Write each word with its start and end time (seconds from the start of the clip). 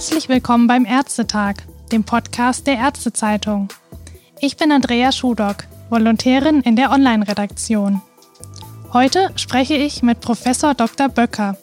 Herzlich 0.00 0.30
willkommen 0.30 0.66
beim 0.66 0.86
Ärztetag, 0.86 1.56
dem 1.92 2.04
Podcast 2.04 2.66
der 2.66 2.78
Ärztezeitung. 2.78 3.68
Ich 4.40 4.56
bin 4.56 4.72
Andrea 4.72 5.12
Schudock, 5.12 5.64
Volontärin 5.90 6.62
in 6.62 6.74
der 6.74 6.90
Online-Redaktion. 6.90 8.00
Heute 8.94 9.30
spreche 9.36 9.74
ich 9.74 10.02
mit 10.02 10.22
Professor 10.22 10.72
Dr. 10.72 11.10
Böcker, 11.10 11.58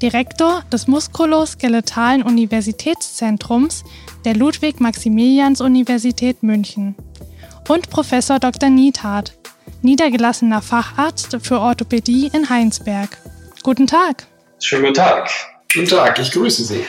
Direktor 0.00 0.62
des 0.72 0.86
Muskuloskeletalen 0.86 2.22
Universitätszentrums 2.22 3.84
der 4.24 4.34
Ludwig-Maximilians-Universität 4.34 6.42
München 6.42 6.94
und 7.68 7.90
Professor 7.90 8.38
Dr. 8.38 8.70
Niethardt, 8.70 9.36
niedergelassener 9.82 10.62
Facharzt 10.62 11.36
für 11.42 11.60
Orthopädie 11.60 12.30
in 12.32 12.48
Heinsberg. 12.48 13.18
Guten 13.62 13.86
Tag. 13.86 14.26
Schönen 14.58 14.84
guten 14.84 14.94
Tag. 14.94 15.30
Guten 15.74 15.86
Tag, 15.86 16.18
ich 16.18 16.30
grüße 16.30 16.64
Sie. 16.64 16.86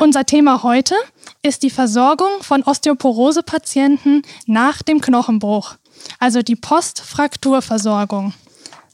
Unser 0.00 0.26
Thema 0.26 0.62
heute 0.62 0.94
ist 1.42 1.62
die 1.62 1.70
Versorgung 1.70 2.42
von 2.42 2.62
Osteoporose-Patienten 2.62 4.22
nach 4.46 4.82
dem 4.82 5.00
Knochenbruch, 5.00 5.76
also 6.18 6.42
die 6.42 6.56
Postfrakturversorgung. 6.56 8.34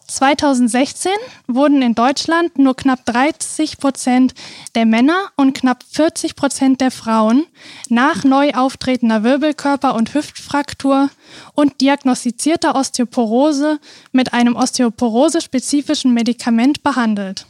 2016 0.06 1.12
wurden 1.47 1.80
in 1.80 1.95
Deutschland 1.95 2.59
nur 2.59 2.77
knapp 2.77 3.06
30 3.06 3.78
Prozent 3.78 4.34
der 4.74 4.84
Männer 4.84 5.30
und 5.36 5.55
knapp 5.55 5.84
40 5.91 6.36
Prozent 6.36 6.80
der 6.80 6.91
Frauen 6.91 7.47
nach 7.88 8.22
neu 8.22 8.52
auftretender 8.52 9.24
Wirbelkörper- 9.24 9.95
und 9.95 10.12
Hüftfraktur 10.12 11.09
und 11.55 11.80
diagnostizierter 11.80 12.74
Osteoporose 12.74 13.80
mit 14.12 14.34
einem 14.34 14.55
osteoporose-spezifischen 14.55 16.12
Medikament 16.12 16.83
behandelt. 16.83 17.47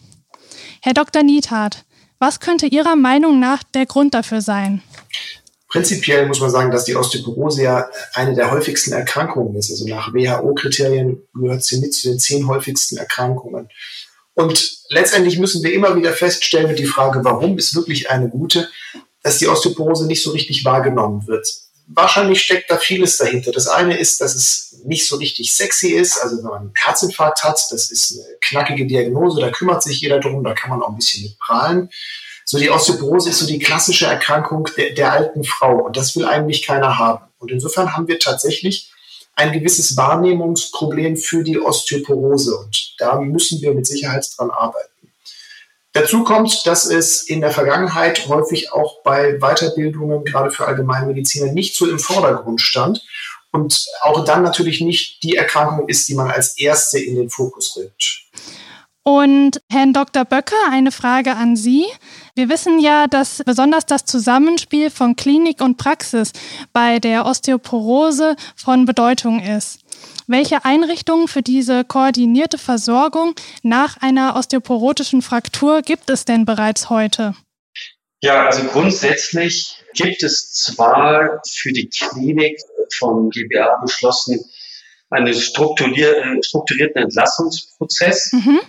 Herr 0.81 0.95
Dr. 0.95 1.23
Niethardt, 1.23 1.85
was 2.23 2.39
könnte 2.39 2.67
Ihrer 2.67 2.95
Meinung 2.95 3.41
nach 3.41 3.65
der 3.65 3.85
Grund 3.85 4.15
dafür 4.15 4.41
sein? 4.41 4.81
Prinzipiell 5.69 6.27
muss 6.27 6.41
man 6.41 6.51
sagen, 6.51 6.71
dass 6.71 6.85
die 6.85 6.95
Osteoporose 6.95 7.65
ja 7.65 7.89
eine 8.15 8.37
der 8.37 8.53
häufigsten 8.53 8.93
Erkrankungen 8.93 9.57
ist. 9.57 9.73
Also 9.73 9.89
nach 9.89 10.15
WHO-Kriterien 10.15 11.21
gehört 11.35 11.65
sie 11.65 11.81
mit 11.81 11.93
zu 11.93 12.09
den 12.09 12.21
zehn 12.21 12.47
häufigsten 12.47 12.97
Erkrankungen. 12.97 13.69
Und 14.35 14.79
letztendlich 14.91 15.37
müssen 15.41 15.65
wir 15.65 15.73
immer 15.73 15.97
wieder 15.97 16.13
feststellen 16.13 16.69
mit 16.69 16.79
die 16.79 16.87
Frage, 16.87 17.25
warum 17.25 17.59
ist 17.59 17.75
wirklich 17.75 18.09
eine 18.09 18.29
gute, 18.29 18.69
dass 19.25 19.39
die 19.39 19.49
Osteoporose 19.49 20.07
nicht 20.07 20.23
so 20.23 20.31
richtig 20.31 20.65
wahrgenommen 20.65 21.27
wird. 21.27 21.53
Wahrscheinlich 21.89 22.43
steckt 22.43 22.71
da 22.71 22.79
vieles 22.79 23.17
dahinter. 23.19 23.53
Das 23.53 23.67
eine 23.67 23.99
ist, 23.99 24.21
dass 24.21 24.35
es 24.35 24.81
nicht 24.85 25.07
so 25.07 25.17
richtig 25.17 25.53
sexy 25.53 25.89
ist. 25.89 26.19
Also 26.23 26.39
wenn 26.39 26.45
man 26.45 26.61
einen 26.61 26.73
Herzinfarkt 26.75 27.43
hat, 27.45 27.61
das 27.71 27.91
ist 27.91 28.13
eine 28.13 28.37
knackige 28.41 28.87
Diagnose, 28.87 29.41
da 29.41 29.51
kümmert 29.51 29.83
sich 29.83 30.01
jeder 30.01 30.21
drum, 30.21 30.43
da 30.45 30.55
kann 30.55 30.71
man 30.71 30.83
auch 30.83 30.89
ein 30.89 30.97
bisschen 30.97 31.23
mit 31.23 31.39
prahlen. 31.39 31.91
So 32.45 32.59
die 32.59 32.71
Osteoporose 32.71 33.31
ist 33.31 33.39
so 33.39 33.47
die 33.47 33.59
klassische 33.59 34.07
Erkrankung 34.07 34.69
der, 34.77 34.95
der 34.95 35.13
alten 35.13 35.45
Frau 35.45 35.85
und 35.85 35.97
das 35.97 36.17
will 36.17 36.25
eigentlich 36.25 36.67
keiner 36.67 36.99
haben. 36.99 37.25
Und 37.39 37.51
insofern 37.51 37.95
haben 37.95 38.09
wir 38.09 38.19
tatsächlich 38.19 38.91
ein 39.35 39.53
gewisses 39.53 39.97
Wahrnehmungsproblem 39.97 41.17
für 41.17 41.43
die 41.43 41.59
Osteoporose 41.59 42.57
und 42.57 42.95
da 42.99 43.21
müssen 43.21 43.61
wir 43.63 43.75
mit 43.75 43.87
Sicherheit 43.87 44.29
dran 44.37 44.51
arbeiten. 44.51 44.92
Dazu 45.93 46.25
kommt, 46.25 46.67
dass 46.67 46.87
es 46.87 47.23
in 47.23 47.43
der 47.43 47.51
Vergangenheit 47.51 48.27
häufig 48.27 48.73
auch 48.73 49.03
bei 49.03 49.39
Weiterbildungen, 49.39 50.25
gerade 50.25 50.51
für 50.51 50.67
Allgemeinmediziner, 50.67 51.53
nicht 51.53 51.77
so 51.77 51.89
im 51.89 51.99
Vordergrund 51.99 52.61
stand 52.61 53.03
und 53.51 53.87
auch 54.01 54.25
dann 54.25 54.43
natürlich 54.43 54.81
nicht 54.81 55.23
die 55.23 55.37
Erkrankung 55.37 55.89
ist, 55.89 56.09
die 56.09 56.15
man 56.15 56.31
als 56.31 56.59
erste 56.59 56.99
in 56.99 57.17
den 57.17 57.29
Fokus 57.29 57.77
rückt. 57.77 58.23
Und 59.05 59.61
Herrn 59.69 59.93
Dr. 59.93 60.25
Böcker, 60.25 60.57
eine 60.71 60.93
Frage 60.93 61.35
an 61.35 61.57
Sie. 61.57 61.87
Wir 62.35 62.49
wissen 62.49 62.81
ja, 62.81 63.09
dass 63.09 63.43
besonders 63.45 63.85
das 63.85 64.07
Zusammenspiel 64.07 64.89
von 64.89 65.17
Klinik 65.17 65.61
und 65.61 65.77
Praxis 65.77 66.33
bei 66.73 66.99
der 66.99 67.27
Osteoporose 67.27 68.37
von 68.57 68.87
Bedeutung 68.87 69.43
ist. 69.43 69.81
Welche 70.27 70.65
Einrichtungen 70.65 71.29
für 71.29 71.43
diese 71.43 71.85
koordinierte 71.85 72.57
Versorgung 72.57 73.35
nach 73.63 73.99
einer 73.99 74.35
osteoporotischen 74.35 75.21
Fraktur 75.21 75.83
gibt 75.83 76.09
es 76.09 76.25
denn 76.25 76.47
bereits 76.47 76.89
heute? 76.89 77.35
Ja, 78.23 78.47
also 78.47 78.65
grundsätzlich 78.65 79.77
gibt 79.93 80.23
es 80.23 80.55
zwar 80.55 81.43
für 81.47 81.73
die 81.73 81.91
Klinik 81.91 82.59
vom 82.97 83.29
GBA 83.29 83.79
beschlossen 83.83 84.41
einen 85.11 85.35
strukturierten 85.35 87.03
Entlassungsprozess. 87.03 88.33
Mhm 88.33 88.61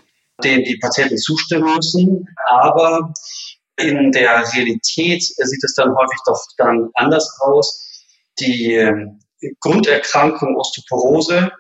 dem 0.44 0.64
die 0.64 0.78
Patienten 0.78 1.18
zustimmen 1.18 1.76
müssen. 1.76 2.28
Aber 2.50 3.14
in 3.78 4.12
der 4.12 4.44
Realität 4.54 5.24
sieht 5.24 5.64
es 5.64 5.74
dann 5.76 5.96
häufig 5.96 6.20
doch 6.26 6.40
dann 6.58 6.90
anders 6.94 7.38
aus. 7.42 8.08
Die 8.40 8.74
ähm, 8.74 9.20
Grunderkrankung 9.60 10.56
Osteoporose 10.56 11.52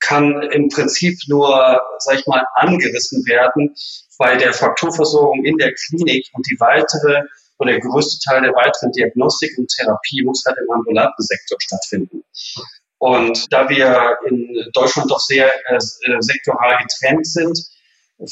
kann 0.00 0.42
im 0.52 0.68
Prinzip 0.68 1.16
nur, 1.28 1.80
sag 1.98 2.18
ich 2.18 2.26
mal, 2.26 2.44
angerissen 2.56 3.24
werden 3.26 3.74
bei 4.18 4.36
der 4.36 4.52
Frakturversorgung 4.52 5.44
in 5.44 5.56
der 5.56 5.72
Klinik 5.74 6.26
und 6.34 6.46
die 6.50 6.60
weitere 6.60 7.22
oder 7.58 7.72
der 7.72 7.80
größte 7.80 8.18
Teil 8.28 8.42
der 8.42 8.52
weiteren 8.52 8.92
Diagnostik 8.92 9.56
und 9.56 9.68
Therapie 9.68 10.22
muss 10.24 10.44
halt 10.44 10.56
im 10.58 10.74
ambulanten 10.74 11.22
Sektor 11.22 11.56
stattfinden. 11.60 12.22
Und 12.98 13.52
da 13.52 13.68
wir 13.68 14.16
in 14.28 14.70
Deutschland 14.72 15.10
doch 15.10 15.20
sehr 15.20 15.50
äh, 15.66 15.78
sektoral 16.20 16.78
getrennt 16.82 17.26
sind, 17.26 17.58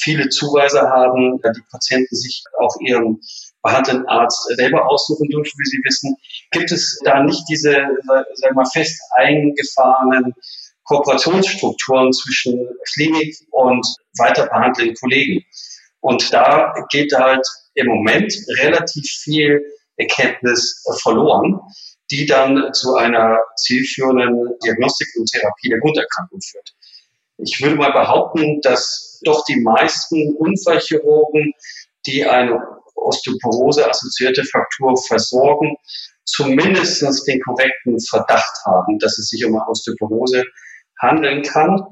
viele 0.00 0.28
Zuweiser 0.28 0.82
haben, 0.82 1.40
da 1.42 1.50
die 1.50 1.62
Patienten 1.70 2.14
sich 2.14 2.42
auch 2.60 2.74
ihren 2.80 3.20
behandelnden 3.62 4.06
Arzt 4.08 4.48
selber 4.56 4.88
aussuchen 4.88 5.28
dürfen, 5.28 5.52
wie 5.58 5.70
Sie 5.70 5.80
wissen, 5.84 6.16
gibt 6.50 6.72
es 6.72 6.98
da 7.04 7.22
nicht 7.22 7.42
diese, 7.48 7.72
sagen 7.72 8.26
wir 8.40 8.54
mal, 8.54 8.70
fest 8.72 9.00
eingefahrenen 9.16 10.34
Kooperationsstrukturen 10.84 12.12
zwischen 12.12 12.68
Klinik 12.92 13.36
und 13.50 13.86
weiter 14.18 14.46
behandelnden 14.46 14.96
Kollegen. 14.96 15.44
Und 16.00 16.32
da 16.32 16.74
geht 16.90 17.12
halt 17.14 17.46
im 17.74 17.86
Moment 17.86 18.34
relativ 18.58 19.04
viel 19.22 19.62
Erkenntnis 19.96 20.84
verloren, 21.00 21.60
die 22.10 22.26
dann 22.26 22.72
zu 22.72 22.96
einer 22.96 23.38
zielführenden 23.56 24.58
Diagnostik 24.64 25.08
und 25.18 25.30
Therapie 25.30 25.68
der 25.68 25.78
Grunderkrankung 25.78 26.40
führt. 26.40 26.74
Ich 27.38 27.60
würde 27.62 27.76
mal 27.76 27.92
behaupten, 27.92 28.60
dass 28.60 29.20
doch 29.24 29.44
die 29.44 29.60
meisten 29.60 30.34
Unfallchirurgen, 30.36 31.52
die 32.06 32.24
eine 32.24 32.60
Osteoporose-assoziierte 32.94 34.44
Fraktur 34.44 34.96
versorgen, 35.06 35.76
zumindest 36.24 37.02
den 37.26 37.40
korrekten 37.40 37.98
Verdacht 38.00 38.54
haben, 38.64 38.98
dass 38.98 39.18
es 39.18 39.28
sich 39.28 39.44
um 39.44 39.54
eine 39.54 39.66
Osteoporose 39.66 40.44
handeln 41.00 41.42
kann. 41.42 41.82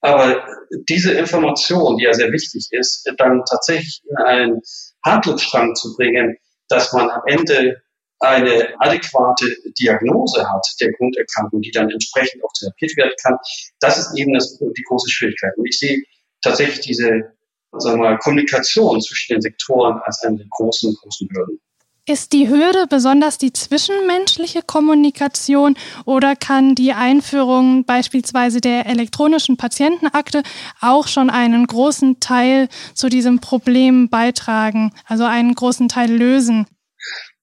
Aber 0.00 0.46
diese 0.88 1.12
Information, 1.12 1.96
die 1.96 2.04
ja 2.04 2.12
sehr 2.12 2.32
wichtig 2.32 2.68
ist, 2.70 3.10
dann 3.18 3.42
tatsächlich 3.48 4.02
in 4.08 4.16
einen 4.24 4.60
Handlungsstrang 5.04 5.74
zu 5.74 5.94
bringen, 5.96 6.36
dass 6.68 6.92
man 6.92 7.10
am 7.10 7.22
Ende 7.26 7.82
eine 8.20 8.74
adäquate 8.78 9.46
Diagnose 9.78 10.48
hat 10.48 10.66
der 10.80 10.92
Grunderkrankung, 10.92 11.62
die 11.62 11.70
dann 11.70 11.90
entsprechend 11.90 12.44
auch 12.44 12.52
therapiert 12.58 12.96
werden 12.96 13.12
kann, 13.22 13.36
das 13.80 13.98
ist 13.98 14.18
eben 14.18 14.34
das, 14.34 14.58
die 14.58 14.82
große 14.82 15.10
Schwierigkeit. 15.10 15.52
Und 15.56 15.66
ich 15.66 15.78
sehe 15.78 16.02
tatsächlich 16.42 16.80
diese 16.80 17.32
sagen 17.78 18.00
wir 18.00 18.10
mal, 18.10 18.18
Kommunikation 18.18 19.00
zwischen 19.00 19.34
den 19.34 19.42
Sektoren 19.42 20.00
als 20.04 20.22
eine 20.22 20.38
der 20.38 20.46
großen, 20.50 20.94
großen 20.94 21.28
Hürden. 21.32 21.60
Ist 22.06 22.32
die 22.32 22.48
Hürde 22.48 22.86
besonders 22.88 23.38
die 23.38 23.52
zwischenmenschliche 23.52 24.62
Kommunikation 24.62 25.76
oder 26.06 26.34
kann 26.34 26.74
die 26.74 26.92
Einführung 26.92 27.84
beispielsweise 27.84 28.60
der 28.60 28.86
elektronischen 28.86 29.56
Patientenakte 29.56 30.42
auch 30.80 31.06
schon 31.06 31.30
einen 31.30 31.66
großen 31.66 32.18
Teil 32.18 32.68
zu 32.94 33.08
diesem 33.08 33.40
Problem 33.40 34.08
beitragen, 34.08 34.92
also 35.04 35.24
einen 35.24 35.54
großen 35.54 35.88
Teil 35.88 36.10
lösen? 36.10 36.66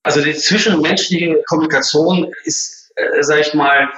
Also 0.08 0.22
die 0.22 0.34
zwischenmenschliche 0.34 1.44
Kommunikation 1.50 2.32
ist, 2.46 2.94
äh, 2.96 3.22
sag 3.24 3.42
ich 3.42 3.54
mal, 3.54 3.90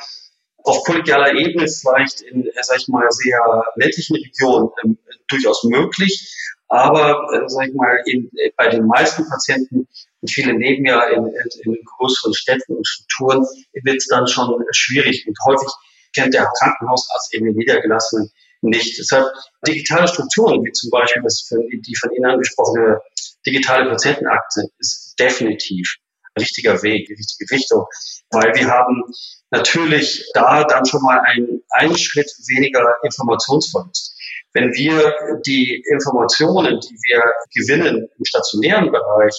auf 0.63 0.83
kollegialer 0.83 1.33
Ebene 1.33 1.67
vielleicht 1.67 2.21
in, 2.21 2.47
äh, 2.47 2.63
sag 2.63 2.77
ich 2.79 2.87
mal, 2.87 3.05
sehr 3.11 3.39
ländlichen 3.75 4.15
Regionen 4.15 4.69
äh, 4.83 4.87
durchaus 5.27 5.63
möglich. 5.65 6.35
Aber, 6.67 7.11
äh, 7.31 7.47
sag 7.47 7.67
ich 7.67 7.75
mal, 7.75 8.01
in, 8.07 8.27
äh, 8.37 8.49
bei 8.57 8.69
den 8.69 8.87
meisten 8.87 9.29
Patienten, 9.29 9.87
und 10.21 10.31
viele 10.31 10.53
leben 10.53 10.83
ja 10.83 11.03
in, 11.09 11.27
in, 11.27 11.73
in 11.73 11.77
größeren 11.99 12.33
Städten 12.33 12.77
und 12.77 12.87
Strukturen, 12.87 13.45
wird 13.83 13.97
es 13.97 14.07
dann 14.07 14.25
schon 14.25 14.65
schwierig. 14.71 15.27
Und 15.27 15.37
häufig 15.45 15.69
kennt 16.15 16.33
der 16.33 16.51
Krankenhausarzt 16.57 17.35
eben 17.35 17.45
den 17.45 17.55
Niedergelassenen 17.55 18.31
nicht. 18.61 18.97
Deshalb 18.97 19.27
digitale 19.67 20.07
Strukturen, 20.07 20.65
wie 20.65 20.71
zum 20.71 20.89
Beispiel 20.89 21.21
das 21.21 21.47
die 21.47 21.95
von 21.97 22.11
Ihnen 22.13 22.25
angesprochene 22.25 22.99
digitale 23.45 23.87
Patientenakte, 23.89 24.63
ist 24.79 25.08
definitiv 25.19 25.97
ein 26.35 26.41
richtiger 26.41 26.81
Weg, 26.83 27.07
die 27.07 27.13
richtige 27.13 27.53
Richtung, 27.53 27.85
weil 28.31 28.53
wir 28.55 28.67
haben 28.67 29.03
natürlich 29.51 30.29
da 30.33 30.63
dann 30.63 30.85
schon 30.85 31.01
mal 31.01 31.19
einen, 31.21 31.61
einen 31.69 31.97
Schritt 31.97 32.31
weniger 32.47 32.93
Informationsverlust. 33.03 34.15
Wenn 34.53 34.73
wir 34.73 35.13
die 35.45 35.83
Informationen, 35.91 36.79
die 36.79 36.95
wir 37.07 37.23
gewinnen 37.53 38.07
im 38.17 38.25
stationären 38.25 38.91
Bereich, 38.91 39.35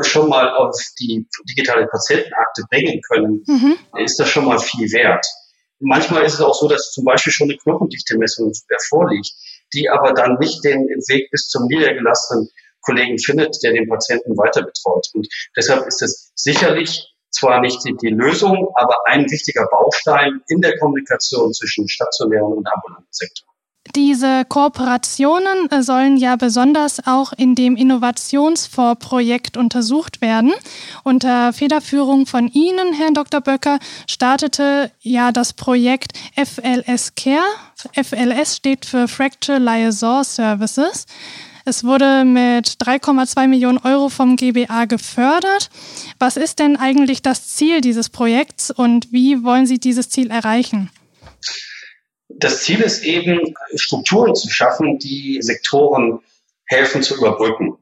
schon 0.00 0.28
mal 0.28 0.54
auf 0.54 0.76
die 1.00 1.26
digitale 1.48 1.86
Patientenakte 1.86 2.64
bringen 2.70 3.00
können, 3.08 3.42
mhm. 3.46 3.78
ist 4.04 4.18
das 4.18 4.28
schon 4.28 4.44
mal 4.44 4.58
viel 4.58 4.90
wert. 4.92 5.24
Manchmal 5.80 6.24
ist 6.24 6.34
es 6.34 6.40
auch 6.40 6.54
so, 6.54 6.68
dass 6.68 6.90
zum 6.92 7.04
Beispiel 7.04 7.32
schon 7.32 7.50
eine 7.50 7.58
Knochendichte-Messung 7.58 8.52
vorliegt, 8.88 9.30
die 9.74 9.88
aber 9.88 10.12
dann 10.12 10.36
nicht 10.38 10.64
den 10.64 10.86
Weg 11.08 11.30
bis 11.30 11.48
zum 11.48 11.66
niedergelassenen 11.66 12.48
Kollegen 12.86 13.18
findet, 13.18 13.56
der 13.62 13.72
den 13.72 13.88
Patienten 13.88 14.36
weiter 14.36 14.62
betreut. 14.62 15.06
Und 15.14 15.26
deshalb 15.56 15.86
ist 15.86 16.02
es 16.02 16.32
sicherlich 16.34 17.12
zwar 17.30 17.60
nicht 17.60 17.80
die, 17.84 18.08
Lösung, 18.08 18.68
aber 18.74 18.96
ein 19.06 19.30
wichtiger 19.30 19.66
Baustein 19.70 20.40
in 20.48 20.60
der 20.60 20.78
Kommunikation 20.78 21.52
zwischen 21.52 21.88
stationären 21.88 22.52
und 22.52 22.66
ambulanten 22.66 23.08
Sektor. 23.10 23.46
Diese 23.94 24.44
Kooperationen 24.48 25.70
äh, 25.70 25.82
sollen 25.82 26.16
ja 26.16 26.36
besonders 26.36 27.06
auch 27.06 27.32
in 27.32 27.54
dem 27.54 27.76
Innovationsfondsprojekt 27.76 29.56
untersucht 29.56 30.20
werden. 30.20 30.52
Unter 31.04 31.52
Federführung 31.52 32.26
von 32.26 32.48
Ihnen, 32.48 32.92
Herr 32.94 33.12
Dr. 33.12 33.40
Böcker, 33.40 33.78
startete 34.08 34.90
ja 35.00 35.30
das 35.30 35.52
Projekt 35.52 36.18
FLS 36.34 37.14
Care. 37.14 37.46
FLS 37.94 38.56
steht 38.56 38.86
für 38.86 39.06
Fracture 39.06 39.58
Liaison 39.58 40.24
Services. 40.24 41.06
Es 41.68 41.82
wurde 41.82 42.24
mit 42.24 42.68
3,2 42.80 43.48
Millionen 43.48 43.78
Euro 43.78 44.08
vom 44.08 44.36
GBA 44.36 44.84
gefördert. 44.84 45.68
Was 46.20 46.36
ist 46.36 46.60
denn 46.60 46.76
eigentlich 46.76 47.22
das 47.22 47.48
Ziel 47.48 47.80
dieses 47.80 48.08
Projekts 48.08 48.70
und 48.70 49.10
wie 49.10 49.42
wollen 49.42 49.66
Sie 49.66 49.80
dieses 49.80 50.08
Ziel 50.08 50.30
erreichen? 50.30 50.92
Das 52.28 52.62
Ziel 52.62 52.82
ist 52.82 53.02
eben, 53.02 53.40
Strukturen 53.74 54.36
zu 54.36 54.48
schaffen, 54.48 55.00
die 55.00 55.38
Sektoren 55.42 56.20
helfen 56.66 57.02
zu 57.02 57.16
überbrücken. 57.16 57.76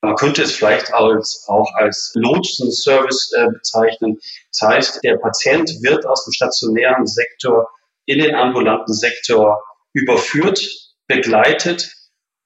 Man 0.00 0.16
könnte 0.16 0.42
es 0.42 0.50
vielleicht 0.50 0.92
als, 0.92 1.44
auch 1.46 1.72
als 1.76 2.10
Lotsen-Service 2.16 3.32
äh, 3.38 3.46
bezeichnen. 3.52 4.18
Das 4.50 4.68
heißt, 4.68 5.04
der 5.04 5.16
Patient 5.16 5.70
wird 5.82 6.04
aus 6.06 6.24
dem 6.24 6.32
stationären 6.32 7.06
Sektor 7.06 7.68
in 8.06 8.18
den 8.18 8.34
ambulanten 8.34 8.94
Sektor 8.94 9.62
überführt, 9.92 10.60
begleitet 11.06 11.97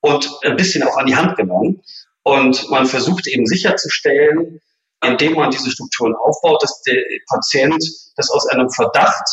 und 0.03 0.31
ein 0.43 0.57
bisschen 0.57 0.83
auch 0.83 0.97
an 0.99 1.07
die 1.07 1.17
Hand 1.17 1.37
genommen. 1.37 1.83
Und 2.25 2.69
man 2.71 2.87
versucht 2.87 3.27
eben 3.27 3.47
sicherzustellen, 3.47 4.61
indem 5.05 5.35
man 5.35 5.51
diese 5.51 5.71
Strukturen 5.71 6.15
aufbaut, 6.15 6.63
dass 6.63 6.83
der 6.83 7.03
Patient 7.29 7.83
das 8.17 8.31
aus 8.31 8.47
einem 8.49 8.71
Verdacht 8.71 9.29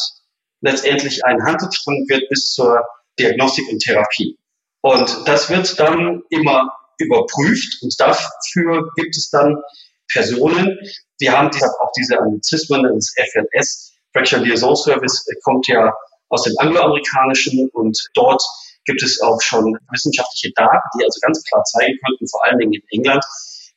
letztendlich 0.62 1.24
ein 1.26 1.44
Handelsstrang 1.44 2.06
wird 2.08 2.28
bis 2.30 2.54
zur 2.54 2.84
Diagnostik 3.20 3.68
und 3.70 3.80
Therapie. 3.80 4.38
Und 4.82 5.28
das 5.28 5.50
wird 5.50 5.80
dann 5.80 6.22
immer 6.30 6.72
überprüft 6.98 7.82
und 7.82 7.94
dafür 8.00 8.90
gibt 8.96 9.16
es 9.16 9.30
dann 9.30 9.56
Personen, 10.12 10.78
die 11.22 11.30
haben 11.30 11.50
auch 11.50 11.92
diese 11.98 12.20
Anglizismen, 12.20 12.84
das 12.84 13.14
FLS, 13.32 13.94
Fracture 14.14 14.42
Liaison 14.42 14.76
Service, 14.76 15.26
kommt 15.44 15.68
ja 15.68 15.94
aus 16.30 16.44
dem 16.44 16.54
Angloamerikanischen 16.58 17.70
und 17.74 17.98
dort 18.14 18.42
gibt 18.86 19.04
es 19.04 19.22
auch 19.22 19.42
schon 19.42 19.78
wissenschaftliche 19.92 20.52
Daten, 20.56 20.90
die 20.98 21.04
also 21.04 21.20
ganz 21.22 21.44
klar 21.44 21.64
zeigen 21.64 21.98
könnten, 22.06 22.28
vor 22.28 22.44
allen 22.46 22.60
Dingen 22.60 22.74
in 22.74 22.84
England, 22.92 23.24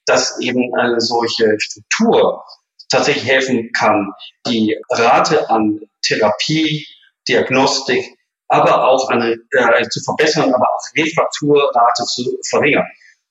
dass 0.06 0.38
eben 0.40 0.74
eine 0.74 1.00
solche 1.00 1.54
Struktur 1.58 2.42
tatsächlich 2.90 3.24
helfen 3.24 3.70
kann, 3.72 4.12
die 4.46 4.76
Rate 4.90 5.48
an 5.50 5.80
Therapie, 6.02 6.86
Diagnostik, 7.28 8.04
aber 8.48 8.86
auch 8.86 9.08
eine, 9.08 9.36
äh, 9.50 9.88
zu 9.88 10.00
verbessern, 10.02 10.52
aber 10.52 10.66
auch 10.66 10.82
Refrakturrate 10.96 12.04
zu 12.04 12.38
verringern. 12.50 12.86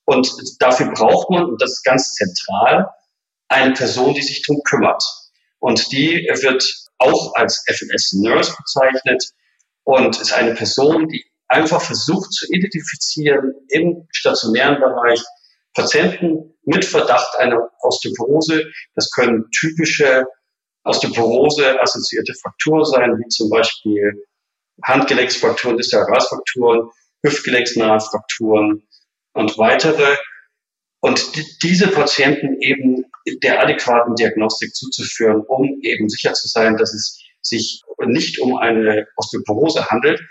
Und 0.06 0.32
dafür 0.60 0.92
braucht 0.92 1.30
man, 1.30 1.46
und 1.46 1.62
das 1.62 1.72
ist 1.72 1.84
ganz 1.84 2.14
zentral, 2.14 2.90
eine 3.50 3.74
Person, 3.74 4.14
die 4.14 4.22
sich 4.22 4.44
darum 4.48 4.64
kümmert. 4.64 5.04
Und 5.60 5.92
die 5.92 6.28
wird 6.42 6.64
auch 6.98 7.36
als 7.36 7.64
FNS 7.68 8.14
Nurse 8.14 8.56
bezeichnet 8.58 9.24
und 9.84 10.20
ist 10.20 10.34
eine 10.34 10.56
Person, 10.56 11.08
die 11.08 11.24
einfach 11.52 11.82
versucht 11.82 12.32
zu 12.34 12.48
identifizieren 12.52 13.54
im 13.70 14.08
stationären 14.12 14.80
Bereich 14.80 15.22
Patienten 15.74 16.54
mit 16.66 16.86
Verdacht 16.86 17.38
einer 17.40 17.70
Osteoporose. 17.82 18.66
Das 18.96 19.12
können 19.12 19.46
typische 19.52 20.26
Osteoporose 20.84 21.80
assoziierte 21.82 22.34
Frakturen 22.42 22.86
sein, 22.86 23.12
wie 23.18 23.28
zum 23.28 23.50
Beispiel 23.50 24.26
Handgelenksfrakturen, 24.84 25.78
Distalrasfrakturen, 25.78 26.90
Hüftgelenksnahe 27.24 28.00
Frakturen 28.00 28.84
und 29.34 29.58
weitere. 29.58 30.16
Und 31.02 31.64
diese 31.64 31.88
Patienten 31.88 32.62
eben 32.62 33.06
der 33.44 33.62
adäquaten 33.62 34.16
Diagnostik 34.16 34.74
zuzuführen, 34.74 35.42
um 35.42 35.80
eben 35.82 36.10
sicher 36.10 36.34
zu 36.34 36.48
sein, 36.48 36.78
dass 36.78 36.94
es 36.94 37.20
sich 37.42 37.82
nicht 38.06 38.40
um 38.40 38.58
eine 38.58 39.08
Osteoporose 39.18 39.88
handelt, 39.88 40.22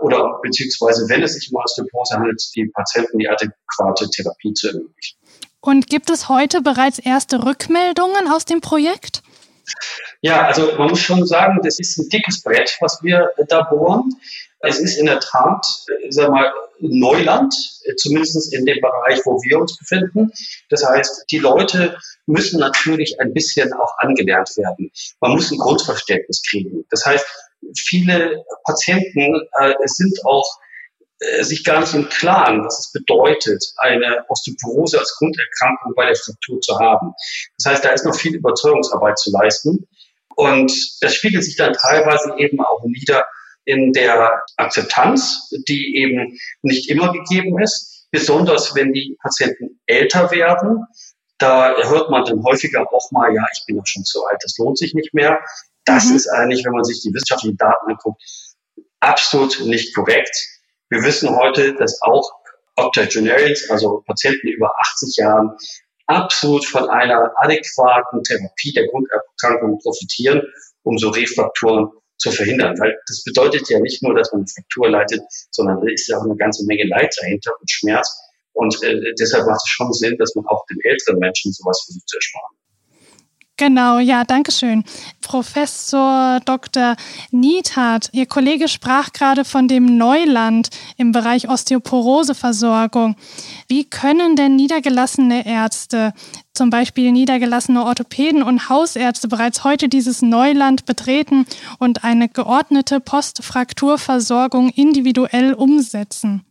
oder 0.00 0.40
beziehungsweise 0.42 1.08
wenn 1.08 1.22
es 1.22 1.34
sich 1.34 1.50
um 1.52 1.60
Osteoporose 1.60 2.14
handelt, 2.14 2.42
die 2.54 2.66
Patienten 2.66 3.18
die 3.18 3.28
adäquate 3.28 4.08
Therapie 4.10 4.52
zu 4.54 4.68
ermöglichen. 4.68 5.18
Und 5.60 5.88
gibt 5.88 6.10
es 6.10 6.28
heute 6.28 6.62
bereits 6.62 6.98
erste 6.98 7.44
Rückmeldungen 7.44 8.28
aus 8.28 8.44
dem 8.46 8.60
Projekt? 8.60 9.22
Ja, 10.22 10.46
also 10.46 10.72
man 10.76 10.90
muss 10.90 11.00
schon 11.00 11.26
sagen, 11.26 11.60
das 11.62 11.78
ist 11.78 11.98
ein 11.98 12.08
dickes 12.08 12.42
Brett, 12.42 12.76
was 12.80 13.02
wir 13.02 13.30
da 13.48 13.62
bohren. 13.62 14.10
Es 14.60 14.78
ist 14.78 14.98
in 14.98 15.06
der 15.06 15.20
Tat, 15.20 15.66
äh, 15.88 16.10
sag 16.10 16.30
mal, 16.30 16.52
Neuland, 16.80 17.54
äh, 17.84 17.94
zumindest 17.94 18.52
in 18.52 18.66
dem 18.66 18.80
Bereich, 18.80 19.20
wo 19.24 19.40
wir 19.42 19.58
uns 19.58 19.76
befinden. 19.78 20.32
Das 20.68 20.84
heißt, 20.86 21.24
die 21.30 21.38
Leute 21.38 21.96
müssen 22.26 22.60
natürlich 22.60 23.18
ein 23.20 23.32
bisschen 23.32 23.72
auch 23.72 23.96
angelernt 23.98 24.50
werden. 24.56 24.90
Man 25.20 25.32
muss 25.32 25.50
ein 25.50 25.58
Grundverständnis 25.58 26.42
kriegen. 26.42 26.84
Das 26.90 27.06
heißt, 27.06 27.24
viele 27.76 28.44
Patienten 28.64 29.40
äh, 29.60 29.74
sind 29.84 30.18
auch 30.24 30.46
äh, 31.20 31.42
sich 31.44 31.64
gar 31.64 31.80
nicht 31.80 31.94
im 31.94 32.08
Klaren, 32.08 32.64
was 32.64 32.78
es 32.78 32.92
bedeutet, 32.92 33.64
eine 33.76 34.24
Osteoporose 34.28 34.98
als 34.98 35.16
Grunderkrankung 35.18 35.92
bei 35.94 36.06
der 36.06 36.16
Fraktur 36.16 36.60
zu 36.60 36.78
haben. 36.78 37.12
Das 37.58 37.72
heißt, 37.72 37.84
da 37.84 37.90
ist 37.90 38.04
noch 38.04 38.14
viel 38.14 38.34
Überzeugungsarbeit 38.34 39.18
zu 39.18 39.30
leisten. 39.30 39.86
Und 40.36 40.72
das 41.02 41.14
spiegelt 41.14 41.44
sich 41.44 41.56
dann 41.56 41.74
teilweise 41.74 42.34
eben 42.38 42.60
auch 42.60 42.82
nieder 42.84 43.26
in 43.64 43.92
der 43.92 44.42
Akzeptanz, 44.56 45.50
die 45.68 45.96
eben 45.96 46.38
nicht 46.62 46.88
immer 46.88 47.12
gegeben 47.12 47.60
ist, 47.60 48.06
besonders 48.10 48.74
wenn 48.74 48.92
die 48.92 49.18
Patienten 49.22 49.80
älter 49.86 50.30
werden. 50.30 50.86
Da 51.38 51.74
hört 51.88 52.10
man 52.10 52.24
dann 52.24 52.42
häufiger 52.42 52.86
auch 52.92 53.10
mal, 53.12 53.34
ja, 53.34 53.44
ich 53.52 53.64
bin 53.66 53.76
doch 53.76 53.86
schon 53.86 54.04
zu 54.04 54.24
alt, 54.24 54.38
das 54.42 54.56
lohnt 54.58 54.78
sich 54.78 54.94
nicht 54.94 55.12
mehr. 55.14 55.38
Das 55.94 56.06
mhm. 56.06 56.16
ist 56.16 56.28
eigentlich, 56.28 56.64
wenn 56.64 56.72
man 56.72 56.84
sich 56.84 57.00
die 57.02 57.12
wissenschaftlichen 57.12 57.56
Daten 57.56 57.90
anguckt, 57.90 58.22
absolut 59.00 59.60
nicht 59.64 59.94
korrekt. 59.94 60.36
Wir 60.88 61.02
wissen 61.02 61.34
heute, 61.36 61.74
dass 61.74 62.00
auch 62.02 62.30
Octogenarians, 62.76 63.68
also 63.70 64.02
Patienten 64.06 64.48
über 64.48 64.72
80 64.78 65.16
Jahren, 65.16 65.56
absolut 66.06 66.64
von 66.64 66.88
einer 66.88 67.32
adäquaten 67.36 68.22
Therapie 68.22 68.72
der 68.72 68.86
Grunderkrankung 68.88 69.78
profitieren, 69.78 70.42
um 70.82 70.96
so 70.98 71.10
Refrakturen 71.10 71.90
zu 72.18 72.30
verhindern. 72.30 72.78
Weil 72.78 72.96
das 73.06 73.24
bedeutet 73.24 73.68
ja 73.68 73.80
nicht 73.80 74.02
nur, 74.02 74.14
dass 74.14 74.32
man 74.32 74.40
eine 74.40 74.48
Fraktur 74.48 74.90
leitet, 74.90 75.22
sondern 75.50 75.80
da 75.80 75.92
ist 75.92 76.08
ja 76.08 76.18
auch 76.18 76.24
eine 76.24 76.36
ganze 76.36 76.64
Menge 76.66 76.84
Leid 76.86 77.14
dahinter 77.20 77.52
und 77.58 77.70
Schmerz. 77.70 78.16
Und 78.52 78.82
äh, 78.82 79.14
deshalb 79.18 79.46
macht 79.46 79.62
es 79.64 79.68
schon 79.68 79.92
Sinn, 79.92 80.16
dass 80.18 80.34
man 80.34 80.46
auch 80.46 80.64
den 80.70 80.78
älteren 80.82 81.18
Menschen 81.18 81.52
sowas 81.52 81.82
versucht 81.84 82.08
zu 82.08 82.16
ersparen. 82.16 82.59
Genau, 83.60 83.98
ja, 83.98 84.24
danke 84.24 84.52
schön. 84.52 84.84
Professor 85.20 86.40
Dr. 86.46 86.96
Niethardt, 87.30 88.08
Ihr 88.12 88.24
Kollege 88.24 88.68
sprach 88.68 89.12
gerade 89.12 89.44
von 89.44 89.68
dem 89.68 89.98
Neuland 89.98 90.70
im 90.96 91.12
Bereich 91.12 91.46
Osteoporoseversorgung. 91.46 93.16
Wie 93.68 93.84
können 93.84 94.34
denn 94.34 94.56
niedergelassene 94.56 95.46
Ärzte, 95.46 96.14
zum 96.54 96.70
Beispiel 96.70 97.12
niedergelassene 97.12 97.84
Orthopäden 97.84 98.42
und 98.42 98.70
Hausärzte 98.70 99.28
bereits 99.28 99.62
heute 99.62 99.90
dieses 99.90 100.22
Neuland 100.22 100.86
betreten 100.86 101.44
und 101.78 102.02
eine 102.02 102.30
geordnete 102.30 102.98
Postfrakturversorgung 102.98 104.70
individuell 104.70 105.52
umsetzen? 105.52 106.46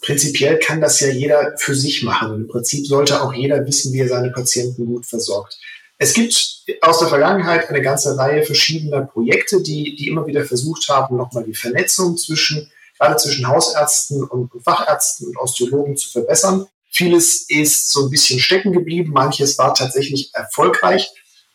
Prinzipiell 0.00 0.58
kann 0.58 0.80
das 0.80 0.98
ja 0.98 1.10
jeder 1.10 1.54
für 1.58 1.76
sich 1.76 2.02
machen. 2.02 2.34
Im 2.34 2.48
Prinzip 2.48 2.86
sollte 2.86 3.22
auch 3.22 3.34
jeder 3.34 3.64
wissen, 3.64 3.92
wie 3.92 4.00
er 4.00 4.08
seine 4.08 4.30
Patienten 4.32 4.86
gut 4.86 5.06
versorgt. 5.06 5.56
Es 6.02 6.14
gibt 6.14 6.62
aus 6.80 6.98
der 7.00 7.08
Vergangenheit 7.08 7.68
eine 7.68 7.82
ganze 7.82 8.16
Reihe 8.16 8.42
verschiedener 8.42 9.02
Projekte, 9.02 9.62
die, 9.62 9.94
die 9.96 10.08
immer 10.08 10.26
wieder 10.26 10.46
versucht 10.46 10.88
haben, 10.88 11.18
nochmal 11.18 11.44
die 11.44 11.54
Vernetzung 11.54 12.16
zwischen, 12.16 12.72
gerade 12.98 13.16
zwischen 13.16 13.46
Hausärzten 13.46 14.24
und 14.24 14.50
Fachärzten 14.64 15.26
und 15.28 15.36
Osteologen 15.36 15.98
zu 15.98 16.08
verbessern. 16.08 16.66
Vieles 16.90 17.44
ist 17.50 17.90
so 17.90 18.06
ein 18.06 18.10
bisschen 18.10 18.40
stecken 18.40 18.72
geblieben, 18.72 19.12
manches 19.12 19.58
war 19.58 19.74
tatsächlich 19.74 20.30
erfolgreich. 20.32 21.12